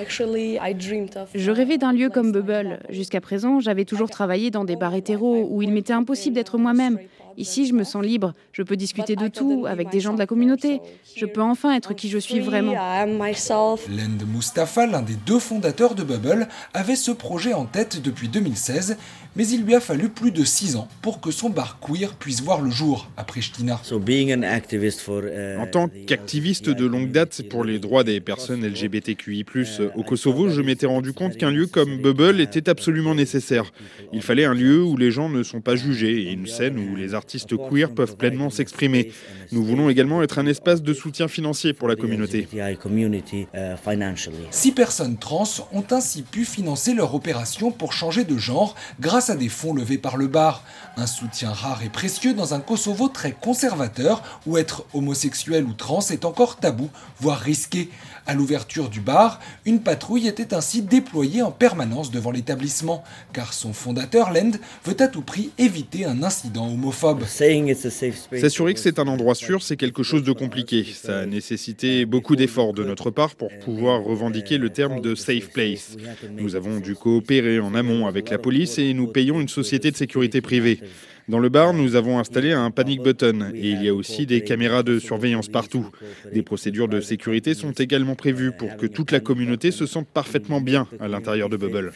Je 1.35 1.51
rêvais 1.51 1.79
d'un 1.79 1.93
lieu 1.93 2.09
comme 2.09 2.33
Bubble. 2.33 2.81
Jusqu'à 2.89 3.21
présent, 3.21 3.61
j'avais 3.61 3.85
toujours 3.85 4.11
travaillé 4.11 4.51
dans 4.51 4.65
des 4.65 4.77
bars 4.77 4.95
hétéros 4.95 5.47
où 5.51 5.63
il 5.63 5.73
m'était 5.73 5.93
impossible 5.93 6.35
d'être 6.35 6.59
moi-même. 6.59 6.99
Ici, 7.37 7.67
je 7.67 7.73
me 7.73 7.85
sens 7.85 8.05
libre. 8.05 8.35
Je 8.53 8.63
peux 8.63 8.77
discuter 8.77 9.17
de 9.17 9.29
tout 9.29 9.65
avec 9.67 9.91
des 9.91 10.01
gens 10.01 10.13
de 10.13 10.19
la 10.19 10.27
communauté. 10.27 10.81
Je 11.17 11.27
peux 11.27 11.43
enfin 11.43 11.75
être 11.75 11.95
qui 11.95 12.09
je 12.09 12.19
suis 12.19 12.41
vraiment. 12.41 12.73
Lend 12.73 14.27
Mustafa, 14.27 14.87
l'un 14.87 15.03
des 15.03 15.15
deux 15.15 15.39
fondateurs 15.39 15.95
de 15.95 16.03
Bubble, 16.03 16.49
avait 16.75 16.97
ce 16.97 17.11
projet 17.11 17.53
en 17.53 17.65
tête 17.65 18.03
depuis 18.03 18.29
2016, 18.29 18.97
mais 19.35 19.49
il 19.49 19.65
lui 19.65 19.75
a 19.75 19.81
fallu 19.81 20.09
plus 20.09 20.31
de 20.31 20.45
six 20.45 20.77
ans 20.77 20.89
pour 21.01 21.21
que 21.21 21.31
son 21.31 21.51
bar 21.51 21.79
queer 21.81 22.15
puisse 22.15 22.43
voir 22.43 22.61
le 22.61 22.71
jour 22.71 23.11
à 23.17 23.25
Pristina. 23.25 23.81
Uh, 23.91 23.97
en 25.59 25.67
tant 25.67 25.89
qu'activiste 26.07 26.69
de 26.69 26.87
longue 26.87 27.11
date 27.11 27.43
pour 27.49 27.65
les 27.65 27.79
droits 27.79 28.05
des 28.05 28.21
personnes 28.21 28.65
LGBTQI+, 28.67 29.45
au 29.97 30.03
Kosovo, 30.03 30.49
je 30.49 30.61
m'étais 30.61 30.87
rendu 30.87 31.13
compte 31.13 31.37
qu'un 31.37 31.51
lieu 31.51 31.67
comme 31.67 31.99
Bubble 31.99 32.41
était 32.41 32.69
absolument 32.69 33.15
nécessaire. 33.15 33.73
Il 34.13 34.23
fallait 34.23 34.45
un 34.45 34.55
lieu 34.55 34.83
où 34.83 34.97
les 34.97 35.11
gens 35.11 35.29
ne 35.29 35.43
sont 35.43 35.61
pas 35.61 35.77
jugés 35.77 36.29
et 36.29 36.33
une 36.33 36.47
scène 36.47 36.79
où 36.79 36.95
les 36.95 37.15
artistes 37.15 37.23
artistes 37.23 37.57
queer 37.57 37.95
peuvent 37.95 38.17
pleinement 38.17 38.51
s'exprimer. 38.51 39.13
Nous 39.53 39.65
voulons 39.65 39.89
également 39.89 40.23
être 40.23 40.39
un 40.39 40.47
espace 40.47 40.83
de 40.83 40.93
soutien 40.93 41.29
financier 41.29 41.73
pour 41.73 41.89
la 41.89 41.95
communauté. 41.97 42.49
Six 44.51 44.73
personnes 44.73 45.17
trans 45.19 45.45
ont 45.73 45.85
ainsi 45.91 46.23
pu 46.23 46.45
financer 46.45 46.95
leur 46.95 47.15
opération 47.15 47.71
pour 47.71 47.93
changer 47.93 48.25
de 48.25 48.37
genre 48.37 48.75
grâce 49.01 49.22
à 49.31 49.37
des 49.37 49.49
fonds 49.49 49.75
levés 49.75 49.99
par 49.99 50.17
le 50.17 50.27
bar. 50.27 50.63
Un 50.97 51.07
soutien 51.07 51.53
rare 51.53 51.83
et 51.83 51.89
précieux 51.89 52.35
dans 52.35 52.55
un 52.55 52.61
Kosovo 52.61 53.09
très 53.09 53.33
conservateur 53.33 54.23
où 54.47 54.59
être 54.59 54.85
homosexuel 54.93 55.65
ou 55.65 55.73
trans 55.73 56.01
est 56.11 56.25
encore 56.25 56.57
tabou, 56.57 56.91
voire 57.21 57.39
risqué. 57.39 57.91
À 58.27 58.35
l'ouverture 58.35 58.89
du 58.89 59.01
bar, 59.01 59.41
une 59.65 59.81
patrouille 59.81 60.29
était 60.29 60.55
ainsi 60.55 60.83
déployée 60.83 61.43
en 61.43 61.51
permanence 61.51 62.11
devant 62.11 62.31
l'établissement, 62.31 63.03
car 63.33 63.53
son 63.53 63.73
fondateur, 63.73 64.33
Lend, 64.33 64.53
veut 64.85 64.97
à 65.01 65.09
tout 65.09 65.23
prix 65.23 65.51
éviter 65.59 66.05
un 66.05 66.23
incident 66.23 66.69
homophobe. 66.69 67.25
S'assurer 67.25 68.75
que 68.75 68.81
c'est 68.81 68.99
un 68.99 69.09
endroit 69.09 69.35
sûr, 69.35 69.63
c'est 69.63 69.77
quelque 69.77 70.03
chose 70.03 70.23
de 70.23 70.33
compliqué. 70.33 70.87
Ça 70.95 71.21
a 71.21 71.27
nécessité 71.27 72.05
beaucoup 72.05 72.37
d'efforts 72.37 72.73
de 72.73 72.85
notre 72.85 73.11
part 73.11 73.35
pour 73.35 73.51
pouvoir 73.59 74.03
revendiquer 74.03 74.59
le 74.59 74.71
terme 74.71 75.01
de 75.01 75.15
safe 75.15 75.51
place. 75.51 75.97
Nous 76.31 76.55
avons 76.55 76.79
dû 76.79 76.95
coopérer 76.95 77.59
en 77.59 77.75
amont 77.75 78.07
avec 78.07 78.31
la 78.31 78.39
police 78.39 78.79
et 78.79 78.95
nous 78.95 79.09
payons 79.09 79.41
une 79.41 79.49
société 79.49 79.91
de 79.91 79.97
sécurité 79.97 80.41
privée. 80.41 80.81
Dans 81.29 81.39
le 81.39 81.49
bar, 81.49 81.73
nous 81.73 81.95
avons 81.95 82.19
installé 82.19 82.53
un 82.53 82.71
panic 82.71 83.03
button 83.03 83.53
et 83.55 83.71
il 83.71 83.83
y 83.83 83.89
a 83.89 83.95
aussi 83.95 84.27
des 84.27 84.43
caméras 84.43 84.83
de 84.83 84.99
surveillance 84.99 85.49
partout. 85.49 85.87
Des 86.33 86.43
procédures 86.43 86.89
de 86.89 87.01
sécurité 87.01 87.55
sont 87.55 87.73
également 87.73 88.15
prévues 88.15 88.53
pour 88.53 88.77
que 88.77 88.87
toute 88.87 89.13
la 89.13 89.21
communauté 89.21 89.71
se 89.71 89.87
sente 89.87 90.09
parfaitement 90.09 90.61
bien 90.61 90.89
à 91.01 91.09
l'intérieur 91.09 91.49
de 91.49 91.57
Bubble. 91.57 91.93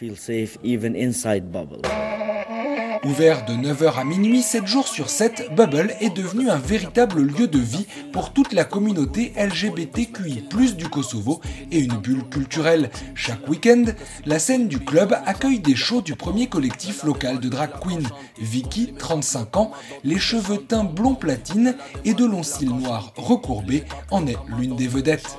Ouvert 3.07 3.45
de 3.45 3.53
9h 3.53 3.97
à 3.97 4.03
minuit, 4.03 4.41
7 4.41 4.67
jours 4.67 4.89
sur 4.89 5.09
7, 5.09 5.55
Bubble 5.55 5.95
est 6.01 6.09
devenu 6.09 6.49
un 6.49 6.57
véritable 6.57 7.21
lieu 7.21 7.47
de 7.47 7.57
vie 7.57 7.87
pour 8.11 8.33
toute 8.33 8.51
la 8.51 8.65
communauté 8.65 9.31
LGBTQI+, 9.37 10.43
du 10.75 10.89
Kosovo 10.89 11.39
et 11.71 11.79
une 11.79 11.95
bulle 11.95 12.25
culturelle. 12.29 12.89
Chaque 13.15 13.47
week-end, 13.47 13.85
la 14.25 14.39
scène 14.39 14.67
du 14.67 14.79
club 14.79 15.15
accueille 15.25 15.59
des 15.59 15.75
shows 15.75 16.01
du 16.01 16.15
premier 16.15 16.47
collectif 16.47 17.05
local 17.05 17.39
de 17.39 17.47
drag 17.47 17.69
queen. 17.79 18.05
Vicky, 18.41 18.93
35 18.99 19.55
ans, 19.55 19.71
les 20.03 20.19
cheveux 20.19 20.57
teints 20.57 20.83
blond 20.83 21.15
platine 21.15 21.77
et 22.03 22.13
de 22.13 22.25
longs 22.25 22.43
cils 22.43 22.67
noirs 22.67 23.13
recourbés, 23.15 23.85
en 24.11 24.27
est 24.27 24.37
l'une 24.57 24.75
des 24.75 24.89
vedettes. 24.89 25.37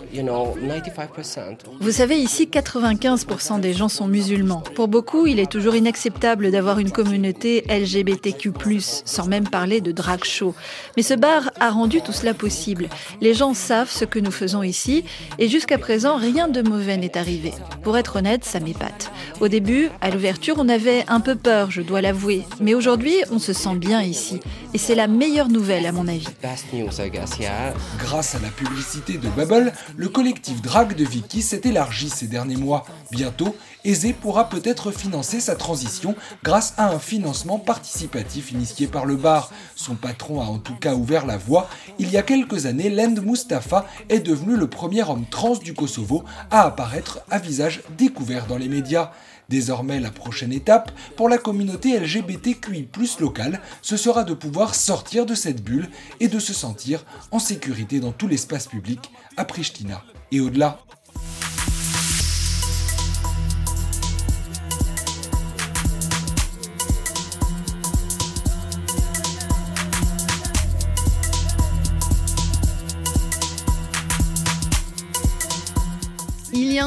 Vous 1.80 1.92
savez, 1.92 2.16
ici, 2.16 2.48
95% 2.50 3.60
des 3.60 3.74
gens 3.74 3.90
sont 3.90 4.08
musulmans. 4.08 4.62
Pour 4.74 4.88
beaucoup, 4.88 5.26
il 5.26 5.38
est 5.38 5.50
toujours 5.50 5.76
inacceptable 5.76 6.50
d'avoir 6.50 6.78
une 6.78 6.90
communauté 6.90 7.57
LGBTQ+, 7.68 8.52
sans 9.04 9.26
même 9.26 9.48
parler 9.48 9.80
de 9.80 9.92
drag 9.92 10.24
show. 10.24 10.54
Mais 10.96 11.02
ce 11.02 11.14
bar 11.14 11.50
a 11.60 11.70
rendu 11.70 12.00
tout 12.00 12.12
cela 12.12 12.34
possible. 12.34 12.88
Les 13.20 13.34
gens 13.34 13.54
savent 13.54 13.90
ce 13.90 14.04
que 14.04 14.18
nous 14.18 14.30
faisons 14.30 14.62
ici, 14.62 15.04
et 15.38 15.48
jusqu'à 15.48 15.78
présent, 15.78 16.16
rien 16.16 16.48
de 16.48 16.62
mauvais 16.62 16.96
n'est 16.96 17.16
arrivé. 17.16 17.52
Pour 17.82 17.96
être 17.96 18.16
honnête, 18.16 18.44
ça 18.44 18.60
m'épate. 18.60 19.10
Au 19.40 19.48
début, 19.48 19.90
à 20.00 20.10
l'ouverture, 20.10 20.56
on 20.58 20.68
avait 20.68 21.04
un 21.08 21.20
peu 21.20 21.34
peur, 21.34 21.70
je 21.70 21.82
dois 21.82 22.00
l'avouer. 22.00 22.44
Mais 22.60 22.74
aujourd'hui, 22.74 23.14
on 23.30 23.38
se 23.38 23.52
sent 23.52 23.76
bien 23.76 24.02
ici. 24.02 24.40
Et 24.74 24.78
c'est 24.78 24.94
la 24.94 25.06
meilleure 25.06 25.48
nouvelle, 25.48 25.86
à 25.86 25.92
mon 25.92 26.08
avis. 26.08 26.26
Grâce 27.98 28.34
à 28.34 28.38
la 28.40 28.48
publicité 28.48 29.18
de 29.18 29.28
Bubble, 29.28 29.72
le 29.96 30.08
collectif 30.08 30.60
drag 30.62 30.94
de 30.94 31.04
Vicky 31.04 31.42
s'est 31.42 31.62
élargi 31.64 32.08
ces 32.10 32.26
derniers 32.26 32.56
mois. 32.56 32.84
Bientôt, 33.10 33.54
Aisé 33.84 34.12
pourra 34.12 34.48
peut-être 34.48 34.90
financer 34.90 35.40
sa 35.40 35.54
transition 35.54 36.14
grâce 36.42 36.74
à 36.76 36.92
un 36.92 36.98
financement 36.98 37.37
participatif 37.46 38.50
initié 38.52 38.86
par 38.88 39.06
le 39.06 39.16
bar. 39.16 39.52
Son 39.76 39.94
patron 39.94 40.40
a 40.40 40.44
en 40.44 40.58
tout 40.58 40.74
cas 40.74 40.94
ouvert 40.94 41.26
la 41.26 41.36
voie. 41.36 41.68
Il 41.98 42.10
y 42.10 42.16
a 42.16 42.22
quelques 42.22 42.66
années, 42.66 42.90
Lend 42.90 43.22
Mustafa 43.22 43.86
est 44.08 44.20
devenu 44.20 44.56
le 44.56 44.68
premier 44.68 45.04
homme 45.08 45.24
trans 45.30 45.56
du 45.56 45.74
Kosovo 45.74 46.24
à 46.50 46.62
apparaître 46.62 47.20
à 47.30 47.38
visage 47.38 47.82
découvert 47.96 48.46
dans 48.46 48.58
les 48.58 48.68
médias. 48.68 49.12
Désormais, 49.48 50.00
la 50.00 50.10
prochaine 50.10 50.52
étape 50.52 50.90
pour 51.16 51.28
la 51.28 51.38
communauté 51.38 51.98
LGBTQI+ 51.98 52.88
locale, 53.20 53.60
ce 53.80 53.96
sera 53.96 54.24
de 54.24 54.34
pouvoir 54.34 54.74
sortir 54.74 55.24
de 55.24 55.34
cette 55.34 55.62
bulle 55.62 55.88
et 56.20 56.28
de 56.28 56.38
se 56.38 56.52
sentir 56.52 57.04
en 57.30 57.38
sécurité 57.38 58.00
dans 58.00 58.12
tout 58.12 58.28
l'espace 58.28 58.66
public 58.66 59.10
à 59.36 59.44
Pristina 59.44 60.02
et 60.32 60.40
au-delà. 60.40 60.80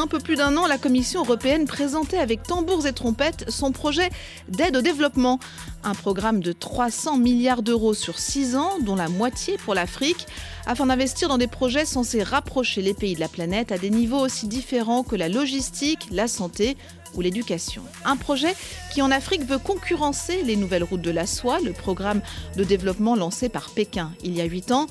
Un 0.01 0.07
peu 0.07 0.17
plus 0.17 0.35
d'un 0.35 0.57
an, 0.57 0.65
la 0.65 0.79
Commission 0.79 1.23
européenne 1.23 1.67
présentait 1.67 2.17
avec 2.17 2.41
tambours 2.41 2.87
et 2.87 2.93
trompettes 2.93 3.51
son 3.51 3.71
projet 3.71 4.09
d'aide 4.47 4.75
au 4.75 4.81
développement. 4.81 5.39
Un 5.83 5.93
programme 5.93 6.39
de 6.39 6.53
300 6.53 7.17
milliards 7.17 7.61
d'euros 7.61 7.93
sur 7.93 8.17
6 8.17 8.55
ans, 8.55 8.79
dont 8.81 8.95
la 8.95 9.09
moitié 9.09 9.57
pour 9.57 9.75
l'Afrique, 9.75 10.25
afin 10.65 10.87
d'investir 10.87 11.29
dans 11.29 11.37
des 11.37 11.45
projets 11.45 11.85
censés 11.85 12.23
rapprocher 12.23 12.81
les 12.81 12.95
pays 12.95 13.13
de 13.13 13.19
la 13.19 13.27
planète 13.27 13.71
à 13.71 13.77
des 13.77 13.91
niveaux 13.91 14.17
aussi 14.17 14.47
différents 14.47 15.03
que 15.03 15.15
la 15.15 15.29
logistique, 15.29 16.07
la 16.09 16.27
santé 16.27 16.77
ou 17.13 17.21
l'éducation. 17.21 17.83
Un 18.03 18.17
projet 18.17 18.55
qui 18.91 19.03
en 19.03 19.11
Afrique 19.11 19.45
veut 19.45 19.59
concurrencer 19.59 20.41
les 20.41 20.55
nouvelles 20.55 20.83
routes 20.83 21.03
de 21.03 21.11
la 21.11 21.27
soie, 21.27 21.59
le 21.59 21.73
programme 21.73 22.21
de 22.57 22.63
développement 22.63 23.15
lancé 23.15 23.49
par 23.49 23.69
Pékin 23.69 24.11
il 24.23 24.35
y 24.35 24.41
a 24.41 24.45
8 24.45 24.71
ans. 24.71 24.87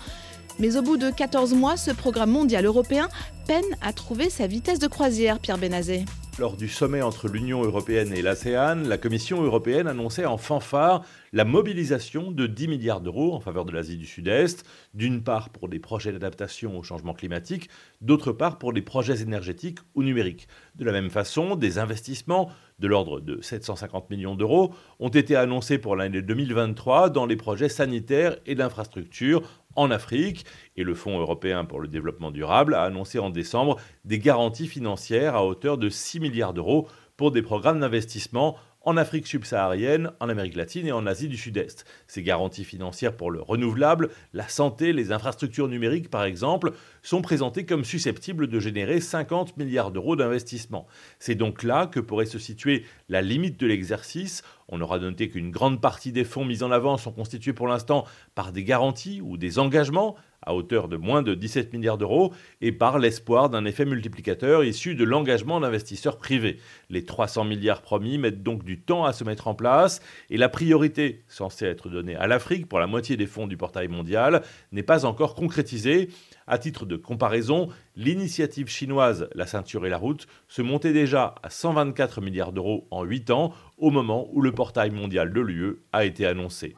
Mais 0.61 0.77
au 0.77 0.83
bout 0.83 0.99
de 0.99 1.11
14 1.11 1.55
mois, 1.55 1.79
ce 1.79 1.91
programme 1.91 2.31
mondial 2.31 2.67
européen 2.67 3.09
peine 3.51 3.65
à 3.81 3.93
trouver 3.93 4.31
sa 4.31 4.47
vitesse 4.47 4.79
de 4.79 4.87
croisière, 4.87 5.41
Pierre 5.41 5.59
Benazé. 5.59 6.05
Lors 6.39 6.57
du 6.57 6.69
sommet 6.69 7.03
entre 7.03 7.27
l'Union 7.27 7.65
européenne 7.65 8.13
et 8.15 8.23
l'ASEAN, 8.23 8.77
la 8.87 8.97
Commission 8.97 9.43
européenne 9.43 9.89
annonçait 9.89 10.25
en 10.25 10.39
fanfare 10.39 11.05
la 11.33 11.45
mobilisation 11.45 12.31
de 12.31 12.47
10 12.47 12.69
milliards 12.69 13.01
d'euros 13.01 13.35
en 13.35 13.41
faveur 13.41 13.65
de 13.65 13.73
l'Asie 13.73 13.97
du 13.97 14.07
Sud-Est, 14.07 14.65
d'une 14.95 15.25
part 15.25 15.51
pour 15.51 15.69
des 15.69 15.81
projets 15.81 16.13
d'adaptation 16.13 16.79
au 16.79 16.85
changement 16.85 17.13
climatique, 17.13 17.69
d'autre 18.01 18.31
part 18.31 18.57
pour 18.57 18.73
des 18.73 18.83
projets 18.83 19.21
énergétiques 19.21 19.81
ou 19.97 20.05
numériques. 20.05 20.47
De 20.77 20.85
la 20.85 20.93
même 20.93 21.11
façon, 21.11 21.57
des 21.57 21.79
investissements 21.79 22.51
de 22.79 22.87
l'ordre 22.87 23.21
de 23.21 23.43
750 23.43 24.11
millions 24.11 24.37
d'euros 24.37 24.73
ont 25.01 25.09
été 25.09 25.35
annoncés 25.35 25.79
pour 25.79 25.97
l'année 25.97 26.23
2023 26.23 27.11
dans 27.11 27.27
les 27.27 27.37
projets 27.37 27.69
sanitaires 27.69 28.37
et 28.47 28.55
d'infrastructures 28.55 29.43
en 29.77 29.91
Afrique. 29.91 30.45
Et 30.77 30.85
le 30.85 30.95
Fonds 30.95 31.19
européen 31.19 31.65
pour 31.65 31.81
le 31.81 31.89
développement 31.89 32.31
durable 32.31 32.75
a 32.75 32.83
annoncé 32.83 33.19
en 33.19 33.31
décembre 33.31 33.77
des 34.05 34.19
garanties 34.19 34.69
financières 34.69 35.35
à 35.35 35.45
hauteur 35.45 35.79
de 35.79 35.89
6 35.89 36.21
milliards 36.21 36.55
d'euros 36.55 36.89
pour 37.17 37.31
des 37.31 37.43
programmes 37.43 37.81
d'investissement 37.81 38.57
en 38.83 38.97
Afrique 38.97 39.27
subsaharienne, 39.27 40.11
en 40.21 40.29
Amérique 40.29 40.57
latine 40.57 40.87
et 40.87 40.93
en 40.93 41.07
Asie 41.07 41.29
du 41.29 41.37
Sud-Est. 41.37 41.85
Ces 42.07 42.23
garanties 42.23 42.65
financières 42.65 43.17
pour 43.17 43.31
le 43.31 43.41
renouvelable, 43.43 44.09
la 44.33 44.49
santé, 44.49 44.93
les 44.93 45.13
infrastructures 45.13 45.69
numériques 45.69 46.11
par 46.11 46.25
exemple, 46.25 46.73
sont 47.03 47.23
présentées 47.23 47.67
comme 47.67 47.85
susceptibles 47.85 48.47
de 48.47 48.61
générer 48.61 49.01
50 49.01 49.57
milliards 49.57 49.91
d'euros 49.91 50.17
d'investissement. 50.17 50.87
C'est 51.19 51.35
donc 51.35 51.63
là 51.63 51.87
que 51.87 52.01
pourrait 52.01 52.27
se 52.27 52.39
situer 52.39 52.85
la 53.09 53.23
limite 53.23 53.61
de 53.61 53.67
l'exercice. 53.67 54.43
On 54.69 54.81
aura 54.81 54.99
noté 54.99 55.29
qu'une 55.29 55.51
grande 55.51 55.81
partie 55.81 56.13
des 56.13 56.25
fonds 56.25 56.45
mis 56.45 56.63
en 56.63 56.71
avant 56.71 56.97
sont 56.97 57.13
constitués 57.13 57.53
pour 57.53 57.69
l'instant 57.69 58.07
par 58.35 58.53
des 58.53 58.65
garanties 58.65 59.21
ou 59.21 59.37
des 59.37 59.59
engagements 59.59 60.17
à 60.43 60.55
hauteur 60.55 60.89
de 60.89 60.97
moins 60.97 61.23
de 61.23 61.35
17 61.35 61.73
milliards 61.73 61.99
d'euros 61.99 62.33
et 62.61 62.73
par 62.73 62.99
l'espoir 62.99 63.51
d'un 63.51 63.65
effet 63.65 63.85
multiplicateur 63.85 64.65
issu 64.65 64.95
de 64.95 65.05
l'engagement 65.05 65.61
d'investisseurs 65.61 66.17
privés. 66.17 66.59
Les 66.89 67.05
300 67.05 67.45
milliards 67.45 67.83
promis 67.83 68.19
mettent 68.19 68.43
donc 68.43 68.65
du 68.65 68.81
temps 68.81 69.05
à 69.05 69.13
se 69.13 69.25
mettre 69.25 69.49
en 69.49 69.55
place 69.55 70.01
et 70.31 70.37
la 70.37 70.49
priorité 70.49 71.23
censée 71.29 71.67
être 71.67 71.89
donnée 71.89 72.17
à 72.17 72.27
l'Afrique 72.27 72.69
pour 72.69 72.79
la 72.79 72.87
moitié 72.87 73.17
des 73.17 73.27
fonds 73.27 73.47
du 73.47 73.57
portail 73.57 73.89
mondial 73.89 74.43
n'est 74.73 74.83
pas 74.83 75.05
encore 75.05 75.35
concrétisée. 75.35 76.09
À 76.47 76.59
titre 76.59 76.85
de 76.85 76.97
comparaison, 76.97 77.69
l'initiative 77.95 78.69
chinoise 78.69 79.29
La 79.35 79.47
ceinture 79.47 79.87
et 79.87 79.91
la 79.91 79.99
route 79.99 80.27
se 80.49 80.63
montait 80.63 80.93
déjà 80.93 81.35
à 81.43 81.51
124 81.51 82.21
milliards 82.21 82.53
d'euros 82.53 82.89
en 82.91 83.05
8 83.05 83.31
ans 83.31 83.53
au 83.79 83.91
moment 83.91 84.29
où 84.33 84.43
le 84.43 84.53
portail 84.53 84.91
mondial 84.91 85.33
de 85.33 85.41
l'UE 85.41 85.77
a 85.93 86.05
été 86.05 86.27
annoncé. 86.27 86.75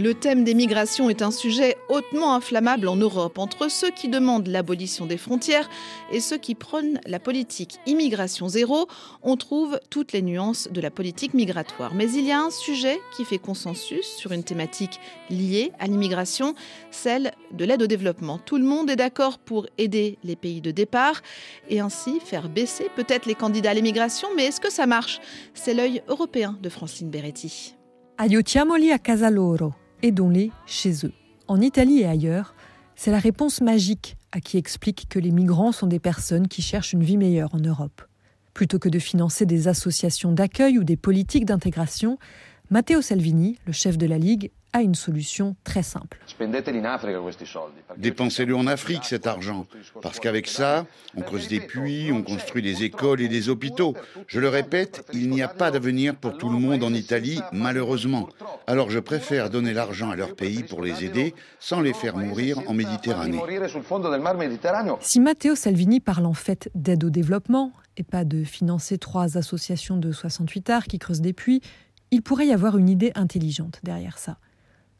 Le 0.00 0.14
thème 0.14 0.44
des 0.44 0.54
migrations 0.54 1.10
est 1.10 1.22
un 1.22 1.32
sujet 1.32 1.76
hautement 1.88 2.32
inflammable 2.32 2.86
en 2.86 2.94
Europe 2.94 3.36
entre 3.36 3.68
ceux 3.68 3.90
qui 3.90 4.06
demandent 4.06 4.46
l'abolition 4.46 5.06
des 5.06 5.16
frontières 5.16 5.68
et 6.12 6.20
ceux 6.20 6.38
qui 6.38 6.54
prônent 6.54 7.00
la 7.04 7.18
politique 7.18 7.80
immigration 7.84 8.48
zéro. 8.48 8.86
On 9.24 9.36
trouve 9.36 9.80
toutes 9.90 10.12
les 10.12 10.22
nuances 10.22 10.68
de 10.70 10.80
la 10.80 10.92
politique 10.92 11.34
migratoire. 11.34 11.94
Mais 11.96 12.12
il 12.12 12.24
y 12.24 12.30
a 12.30 12.38
un 12.38 12.50
sujet 12.50 13.00
qui 13.16 13.24
fait 13.24 13.38
consensus 13.38 14.06
sur 14.06 14.30
une 14.30 14.44
thématique 14.44 15.00
liée 15.30 15.72
à 15.80 15.88
l'immigration, 15.88 16.54
celle 16.92 17.32
de 17.50 17.64
l'aide 17.64 17.82
au 17.82 17.88
développement. 17.88 18.38
Tout 18.38 18.58
le 18.58 18.64
monde 18.64 18.90
est 18.90 18.94
d'accord 18.94 19.40
pour 19.40 19.66
aider 19.78 20.16
les 20.22 20.36
pays 20.36 20.60
de 20.60 20.70
départ 20.70 21.22
et 21.70 21.80
ainsi 21.80 22.20
faire 22.24 22.48
baisser 22.48 22.88
peut-être 22.94 23.26
les 23.26 23.34
candidats 23.34 23.70
à 23.70 23.74
l'immigration. 23.74 24.28
Mais 24.36 24.44
est-ce 24.44 24.60
que 24.60 24.70
ça 24.70 24.86
marche? 24.86 25.18
C'est 25.54 25.74
l'œil 25.74 26.02
européen 26.06 26.56
de 26.62 26.68
Francine 26.68 27.10
Beretti. 27.10 27.74
Aiutiamoli 28.20 28.90
a 28.90 28.98
casa 28.98 29.30
loro, 29.30 29.74
aidons-les 30.02 30.50
chez 30.66 31.06
eux. 31.06 31.12
En 31.46 31.60
Italie 31.60 32.00
et 32.00 32.06
ailleurs, 32.06 32.54
c'est 32.96 33.10
la 33.10 33.18
réponse 33.18 33.60
magique 33.60 34.16
à 34.32 34.40
qui 34.40 34.58
explique 34.58 35.06
que 35.08 35.18
les 35.18 35.30
migrants 35.30 35.72
sont 35.72 35.86
des 35.86 35.98
personnes 35.98 36.48
qui 36.48 36.62
cherchent 36.62 36.92
une 36.92 37.02
vie 37.02 37.16
meilleure 37.16 37.54
en 37.54 37.58
Europe. 37.58 38.02
Plutôt 38.54 38.78
que 38.78 38.88
de 38.88 38.98
financer 38.98 39.46
des 39.46 39.68
associations 39.68 40.32
d'accueil 40.32 40.78
ou 40.78 40.84
des 40.84 40.96
politiques 40.96 41.44
d'intégration, 41.44 42.18
Matteo 42.70 43.00
Salvini, 43.00 43.58
le 43.66 43.72
chef 43.72 43.96
de 43.96 44.06
la 44.06 44.18
Ligue, 44.18 44.50
a 44.74 44.82
une 44.82 44.94
solution 44.94 45.56
très 45.64 45.82
simple. 45.82 46.20
Dépensez-le 47.96 48.54
en 48.54 48.66
Afrique, 48.66 49.06
cet 49.06 49.26
argent, 49.26 49.66
parce 50.02 50.20
qu'avec 50.20 50.46
ça, 50.46 50.84
on 51.16 51.22
creuse 51.22 51.48
des 51.48 51.60
puits, 51.60 52.10
on 52.12 52.22
construit 52.22 52.60
des 52.60 52.84
écoles 52.84 53.22
et 53.22 53.28
des 53.28 53.48
hôpitaux. 53.48 53.94
Je 54.26 54.38
le 54.38 54.50
répète, 54.50 55.06
il 55.14 55.30
n'y 55.30 55.40
a 55.40 55.48
pas 55.48 55.70
d'avenir 55.70 56.14
pour 56.14 56.36
tout 56.36 56.50
le 56.50 56.58
monde 56.58 56.84
en 56.84 56.92
Italie, 56.92 57.40
malheureusement. 57.52 58.28
Alors 58.66 58.90
je 58.90 58.98
préfère 58.98 59.48
donner 59.48 59.72
l'argent 59.72 60.10
à 60.10 60.16
leur 60.16 60.36
pays 60.36 60.62
pour 60.62 60.82
les 60.82 61.02
aider, 61.02 61.34
sans 61.58 61.80
les 61.80 61.94
faire 61.94 62.18
mourir 62.18 62.58
en 62.66 62.74
Méditerranée. 62.74 63.40
Si 65.00 65.20
Matteo 65.20 65.54
Salvini 65.54 66.00
parle 66.00 66.26
en 66.26 66.34
fait 66.34 66.70
d'aide 66.74 67.04
au 67.04 67.10
développement, 67.10 67.72
et 67.96 68.04
pas 68.04 68.24
de 68.24 68.44
financer 68.44 68.96
trois 68.96 69.36
associations 69.38 69.96
de 69.96 70.12
68 70.12 70.70
arts 70.70 70.84
qui 70.84 70.98
creusent 70.98 71.20
des 71.20 71.32
puits, 71.32 71.62
il 72.10 72.22
pourrait 72.22 72.46
y 72.46 72.52
avoir 72.52 72.78
une 72.78 72.88
idée 72.88 73.12
intelligente 73.14 73.80
derrière 73.82 74.18
ça. 74.18 74.38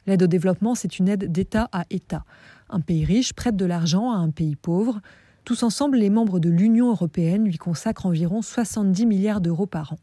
L'aide 0.07 0.23
au 0.23 0.27
développement, 0.27 0.75
c'est 0.75 0.99
une 0.99 1.09
aide 1.09 1.31
d'État 1.31 1.69
à 1.73 1.85
État. 1.91 2.25
Un 2.71 2.81
pays 2.81 3.05
riche 3.05 3.33
prête 3.33 3.57
de 3.57 3.67
l'argent 3.67 4.11
à 4.11 4.17
un 4.17 4.31
pays 4.31 4.57
pauvre. 4.57 5.00
Tous 5.45 5.62
ensemble, 5.62 5.99
les 5.99 6.11
membres 6.11 6.41
de 6.41 6.49
l'Union 6.49 6.91
européenne 6.91 7.45
lui 7.45 7.59
consacrent 7.59 8.07
environ 8.07 8.43
70 8.43 9.07
milliards 9.07 9.41
d'euros 9.41 9.67
par 9.67 9.93
an. 9.93 9.99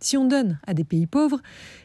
Si 0.00 0.16
on 0.16 0.26
donne 0.26 0.58
à 0.66 0.74
des 0.74 0.84
pays 0.84 1.06
pauvres, 1.06 1.40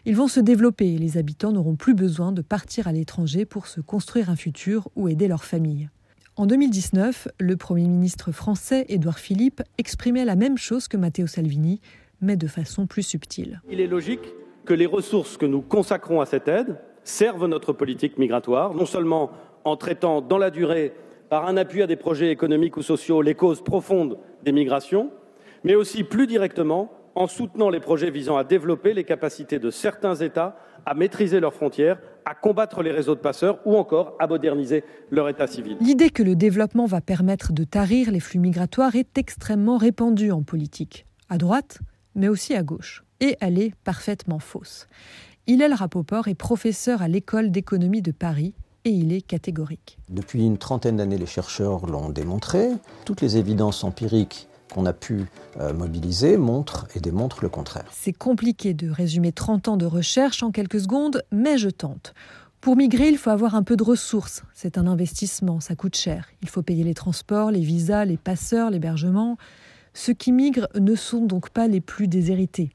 ils 0.06 0.15
vont 0.15 0.27
se 0.27 0.39
développer 0.39 0.94
et 0.94 0.98
les 0.98 1.18
habitants 1.18 1.51
n'auront 1.51 1.75
plus 1.75 1.94
besoin 1.94 2.32
de 2.32 2.41
partir 2.41 2.88
à 2.88 2.91
l'étranger 2.91 3.46
pour 3.46 3.68
se 3.68 3.82
construire 3.82 4.29
un 4.29 4.36
futur 4.36 4.89
ou 4.96 5.08
aider 5.08 5.27
leur 5.27 5.46
famille. 5.46 5.89
En 6.36 6.46
2019, 6.46 7.29
le 7.39 7.58
Premier 7.58 7.88
ministre 7.88 8.32
français 8.32 8.86
Édouard 8.89 9.20
Philippe 9.20 9.62
exprimait 9.77 10.25
la 10.25 10.36
même 10.36 10.58
chose 10.58 10.88
que 10.88 10.98
Matteo 10.98 11.27
Salvini, 11.27 11.82
mais 12.22 12.36
de 12.36 12.48
façon 12.48 12.88
plus 12.88 13.04
subtile. 13.04 13.62
Il 13.70 13.80
est 13.82 13.88
logique 13.88 14.34
que 14.66 14.74
les 14.74 14.86
ressources 14.86 15.38
que 15.38 15.46
nous 15.46 15.62
consacrons 15.62 16.22
à 16.22 16.26
cette 16.26 16.48
aide 16.48 16.78
servent 17.04 17.48
notre 17.48 17.74
politique 17.74 18.18
migratoire, 18.18 18.74
non 18.74 18.86
seulement 18.86 19.32
en 19.64 19.76
traitant 19.76 20.22
dans 20.22 20.38
la 20.38 20.52
durée, 20.52 20.94
par 21.30 21.48
un 21.48 21.58
appui 21.58 21.82
à 21.82 21.88
des 21.88 21.96
projets 21.96 22.32
économiques 22.32 22.78
ou 22.78 22.82
sociaux, 22.82 23.22
les 23.22 23.36
causes 23.36 23.64
profondes 23.64 24.18
des 24.44 24.52
migrations, 24.52 25.12
mais 25.64 25.76
aussi 25.76 26.04
plus 26.04 26.28
directement 26.28 26.92
en 27.16 27.28
soutenant 27.28 27.70
les 27.70 27.80
projets 27.80 28.12
visant 28.12 28.38
à 28.38 28.44
développer 28.44 28.94
les 28.94 29.04
capacités 29.04 29.60
de 29.60 29.70
certains 29.70 30.16
États 30.16 30.58
à 30.86 30.94
maîtriser 30.94 31.40
leurs 31.40 31.54
frontières, 31.54 32.00
à 32.26 32.34
combattre 32.34 32.82
les 32.82 32.92
réseaux 32.92 33.16
de 33.16 33.20
passeurs 33.20 33.60
ou 33.66 33.76
encore 33.76 34.16
à 34.20 34.28
moderniser 34.28 34.84
leur 35.12 35.28
état 35.30 35.48
civil. 35.48 35.78
L'idée 35.82 36.10
que 36.10 36.24
le 36.24 36.36
développement 36.36 36.86
va 36.86 37.02
permettre 37.02 37.52
de 37.52 37.64
tarir 37.64 38.12
les 38.12 38.20
flux 38.20 38.40
migratoires 38.40 38.96
est 38.96 39.18
extrêmement 39.18 39.78
répandue 39.78 40.32
en 40.32 40.44
politique, 40.44 41.06
à 41.30 41.38
droite, 41.38 41.80
mais 42.16 42.28
aussi 42.28 42.54
à 42.56 42.63
gauche. 42.63 43.04
Et 43.20 43.38
elle 43.42 43.60
est 43.60 43.74
parfaitement 43.84 44.39
fausse. 44.39 44.88
Hillel 45.48 45.74
Rapoport 45.74 46.28
est 46.28 46.36
professeur 46.36 47.01
à 47.01 47.08
l'école 47.08 47.51
d'économie 47.51 48.01
de 48.01 48.12
Paris 48.12 48.54
et 48.86 48.92
il 48.92 49.12
est 49.12 49.22
catégorique. 49.22 49.98
Depuis 50.10 50.46
une 50.46 50.58
trentaine 50.58 50.98
d'années, 50.98 51.18
les 51.18 51.25
chercheurs 51.25 51.86
l'ont 51.86 52.10
démontré. 52.10 52.70
Toutes 53.05 53.22
les 53.22 53.38
évidences 53.38 53.83
empiriques 53.83 54.48
qu'on 54.74 54.86
a 54.86 54.94
pu 54.94 55.25
euh, 55.60 55.74
mobiliser 55.74 56.38
montrent 56.38 56.88
et 56.96 57.00
démontrent 57.00 57.40
le 57.42 57.50
contraire. 57.50 57.86
C'est 57.92 58.14
compliqué 58.14 58.74
de 58.74 58.90
résumer 58.90 59.31
30 59.31 59.68
ans 59.68 59.77
de 59.77 59.86
recherche 59.86 60.44
en 60.44 60.51
quelques 60.51 60.81
secondes, 60.81 61.24
mais 61.31 61.57
je 61.57 61.70
tente. 61.70 62.14
Pour 62.62 62.75
migrer, 62.75 63.07
il 63.07 63.18
faut 63.18 63.29
avoir 63.29 63.55
un 63.55 63.64
peu 63.64 63.77
de 63.77 63.83
ressources. 63.83 64.44
C'est 64.53 64.77
un 64.77 64.86
investissement, 64.86 65.60
ça 65.62 65.75
coûte 65.75 65.96
cher. 65.96 66.27
Il 66.42 66.50
faut 66.50 66.62
payer 66.62 66.83
les 66.83 66.94
transports, 66.94 67.51
les 67.51 67.62
visas, 67.62 68.05
les 68.05 68.18
passeurs, 68.18 68.70
l'hébergement. 68.70 69.38
Ceux 69.94 70.14
qui 70.14 70.32
migrent 70.32 70.68
ne 70.80 70.96
sont 70.96 71.25
donc 71.25 71.50
pas 71.50 71.68
les 71.68 71.82
plus 71.82 72.08
déshérités. 72.08 72.72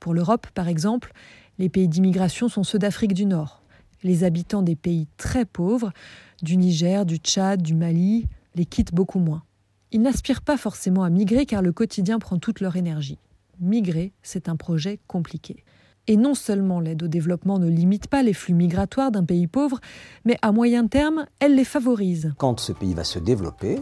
Pour 0.00 0.14
l'Europe, 0.14 0.46
par 0.54 0.68
exemple, 0.68 1.12
les 1.58 1.68
pays 1.68 1.88
d'immigration 1.88 2.48
sont 2.48 2.64
ceux 2.64 2.78
d'Afrique 2.78 3.14
du 3.14 3.26
Nord. 3.26 3.62
Les 4.02 4.24
habitants 4.24 4.62
des 4.62 4.76
pays 4.76 5.06
très 5.16 5.44
pauvres, 5.44 5.92
du 6.42 6.56
Niger, 6.56 7.06
du 7.06 7.16
Tchad, 7.16 7.62
du 7.62 7.74
Mali, 7.74 8.26
les 8.54 8.64
quittent 8.64 8.94
beaucoup 8.94 9.20
moins. 9.20 9.42
Ils 9.92 10.02
n'aspirent 10.02 10.42
pas 10.42 10.56
forcément 10.56 11.04
à 11.04 11.10
migrer 11.10 11.46
car 11.46 11.62
le 11.62 11.72
quotidien 11.72 12.18
prend 12.18 12.38
toute 12.38 12.60
leur 12.60 12.76
énergie. 12.76 13.18
Migrer, 13.60 14.12
c'est 14.22 14.48
un 14.48 14.56
projet 14.56 14.98
compliqué. 15.06 15.64
Et 16.08 16.16
non 16.16 16.34
seulement 16.34 16.80
l'aide 16.80 17.04
au 17.04 17.06
développement 17.06 17.60
ne 17.60 17.68
limite 17.68 18.08
pas 18.08 18.24
les 18.24 18.32
flux 18.32 18.54
migratoires 18.54 19.12
d'un 19.12 19.24
pays 19.24 19.46
pauvre, 19.46 19.78
mais 20.24 20.36
à 20.42 20.50
moyen 20.50 20.88
terme, 20.88 21.26
elle 21.38 21.54
les 21.54 21.64
favorise. 21.64 22.32
Quand 22.38 22.58
ce 22.58 22.72
pays 22.72 22.94
va 22.94 23.04
se 23.04 23.20
développer, 23.20 23.80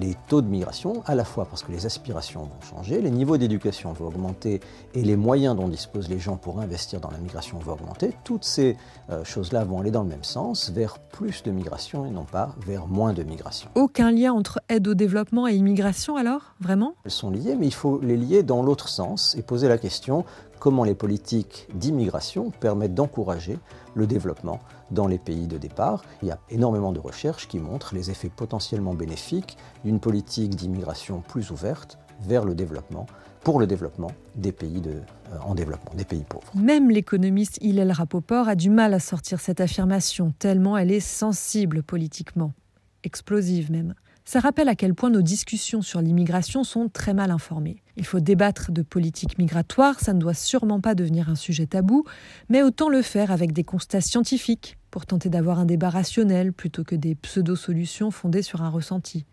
les 0.00 0.16
taux 0.28 0.42
de 0.42 0.46
migration, 0.46 1.02
à 1.06 1.14
la 1.14 1.24
fois 1.24 1.46
parce 1.46 1.62
que 1.62 1.72
les 1.72 1.86
aspirations 1.86 2.42
vont 2.42 2.60
changer, 2.60 3.00
les 3.00 3.10
niveaux 3.10 3.36
d'éducation 3.36 3.92
vont 3.92 4.06
augmenter 4.06 4.60
et 4.94 5.02
les 5.02 5.16
moyens 5.16 5.56
dont 5.56 5.68
disposent 5.68 6.08
les 6.08 6.18
gens 6.18 6.36
pour 6.36 6.60
investir 6.60 7.00
dans 7.00 7.10
la 7.10 7.18
migration 7.18 7.58
vont 7.58 7.72
augmenter, 7.72 8.14
toutes 8.24 8.44
ces 8.44 8.76
euh, 9.10 9.24
choses-là 9.24 9.64
vont 9.64 9.80
aller 9.80 9.90
dans 9.90 10.02
le 10.02 10.08
même 10.08 10.24
sens, 10.24 10.70
vers 10.70 10.98
plus 10.98 11.42
de 11.42 11.50
migration 11.50 12.06
et 12.06 12.10
non 12.10 12.24
pas 12.24 12.54
vers 12.66 12.86
moins 12.86 13.12
de 13.12 13.22
migration. 13.22 13.68
Aucun 13.74 14.10
lien 14.10 14.32
entre 14.32 14.60
aide 14.68 14.86
au 14.88 14.94
développement 14.94 15.46
et 15.48 15.54
immigration 15.54 16.16
alors? 16.16 16.54
Vraiment? 16.60 16.94
Elles 17.04 17.10
sont 17.10 17.30
liées, 17.30 17.56
mais 17.56 17.66
il 17.66 17.74
faut 17.74 18.00
les 18.00 18.16
lier 18.16 18.42
dans 18.42 18.62
l'autre 18.62 18.88
sens 18.88 19.34
et 19.36 19.42
poser 19.42 19.68
la 19.68 19.78
question 19.78 20.24
comment 20.64 20.84
les 20.84 20.94
politiques 20.94 21.68
d'immigration 21.74 22.50
permettent 22.50 22.94
d'encourager 22.94 23.58
le 23.94 24.06
développement 24.06 24.60
dans 24.90 25.06
les 25.06 25.18
pays 25.18 25.46
de 25.46 25.58
départ. 25.58 26.02
Il 26.22 26.28
y 26.28 26.30
a 26.30 26.38
énormément 26.48 26.90
de 26.90 26.98
recherches 26.98 27.48
qui 27.48 27.58
montrent 27.58 27.94
les 27.94 28.10
effets 28.10 28.30
potentiellement 28.34 28.94
bénéfiques 28.94 29.58
d'une 29.84 30.00
politique 30.00 30.56
d'immigration 30.56 31.20
plus 31.20 31.50
ouverte 31.50 31.98
vers 32.22 32.46
le 32.46 32.54
développement, 32.54 33.04
pour 33.42 33.60
le 33.60 33.66
développement 33.66 34.10
des 34.36 34.52
pays 34.52 34.80
euh, 34.86 35.02
en 35.44 35.54
développement, 35.54 35.92
des 35.94 36.06
pays 36.06 36.24
pauvres. 36.26 36.50
Même 36.54 36.88
l'économiste 36.88 37.58
Hillel 37.60 37.92
Rapoport 37.92 38.48
a 38.48 38.54
du 38.54 38.70
mal 38.70 38.94
à 38.94 39.00
sortir 39.00 39.40
cette 39.40 39.60
affirmation, 39.60 40.32
tellement 40.38 40.78
elle 40.78 40.92
est 40.92 41.00
sensible 41.00 41.82
politiquement, 41.82 42.54
explosive 43.02 43.70
même. 43.70 43.92
Ça 44.24 44.40
rappelle 44.40 44.70
à 44.70 44.74
quel 44.74 44.94
point 44.94 45.10
nos 45.10 45.20
discussions 45.20 45.82
sur 45.82 46.00
l'immigration 46.00 46.64
sont 46.64 46.88
très 46.88 47.12
mal 47.12 47.30
informées. 47.30 47.83
Il 47.96 48.04
faut 48.04 48.20
débattre 48.20 48.72
de 48.72 48.82
politique 48.82 49.38
migratoire, 49.38 50.00
ça 50.00 50.12
ne 50.12 50.18
doit 50.18 50.34
sûrement 50.34 50.80
pas 50.80 50.94
devenir 50.94 51.28
un 51.28 51.36
sujet 51.36 51.66
tabou, 51.66 52.04
mais 52.48 52.62
autant 52.62 52.88
le 52.88 53.02
faire 53.02 53.30
avec 53.30 53.52
des 53.52 53.64
constats 53.64 54.00
scientifiques 54.00 54.76
pour 54.90 55.06
tenter 55.06 55.28
d'avoir 55.28 55.58
un 55.60 55.64
débat 55.64 55.90
rationnel 55.90 56.52
plutôt 56.52 56.84
que 56.84 56.96
des 56.96 57.14
pseudo-solutions 57.14 58.10
fondées 58.10 58.42
sur 58.42 58.62
un 58.62 58.68
ressenti. 58.68 59.24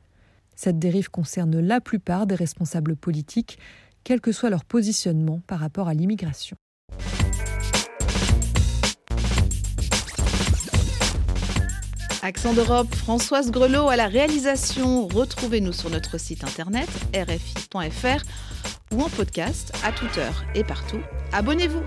Cette 0.56 0.78
dérive 0.78 1.10
concerne 1.10 1.60
la 1.60 1.82
plupart 1.82 2.28
des 2.28 2.36
responsables 2.36 2.96
politiques, 2.96 3.58
quel 4.04 4.22
que 4.22 4.32
soit 4.32 4.50
leur 4.50 4.66
positionnement 4.66 5.42
par 5.48 5.60
rapport 5.60 5.88
à 5.88 5.94
l'immigration. 5.94 6.56
Accent 12.24 12.54
d'Europe, 12.54 12.94
Françoise 12.94 13.50
Grelot 13.52 13.90
à 13.90 13.96
la 13.96 14.08
réalisation. 14.08 15.08
Retrouvez-nous 15.08 15.74
sur 15.74 15.90
notre 15.90 16.20
site 16.20 16.44
internet 16.44 16.88
rfi.fr 17.16 18.24
ou 18.92 19.02
en 19.02 19.10
podcast 19.10 19.74
à 19.84 19.92
toute 19.92 20.18
heure 20.18 20.44
et 20.54 20.64
partout. 20.64 21.02
Abonnez-vous. 21.32 21.82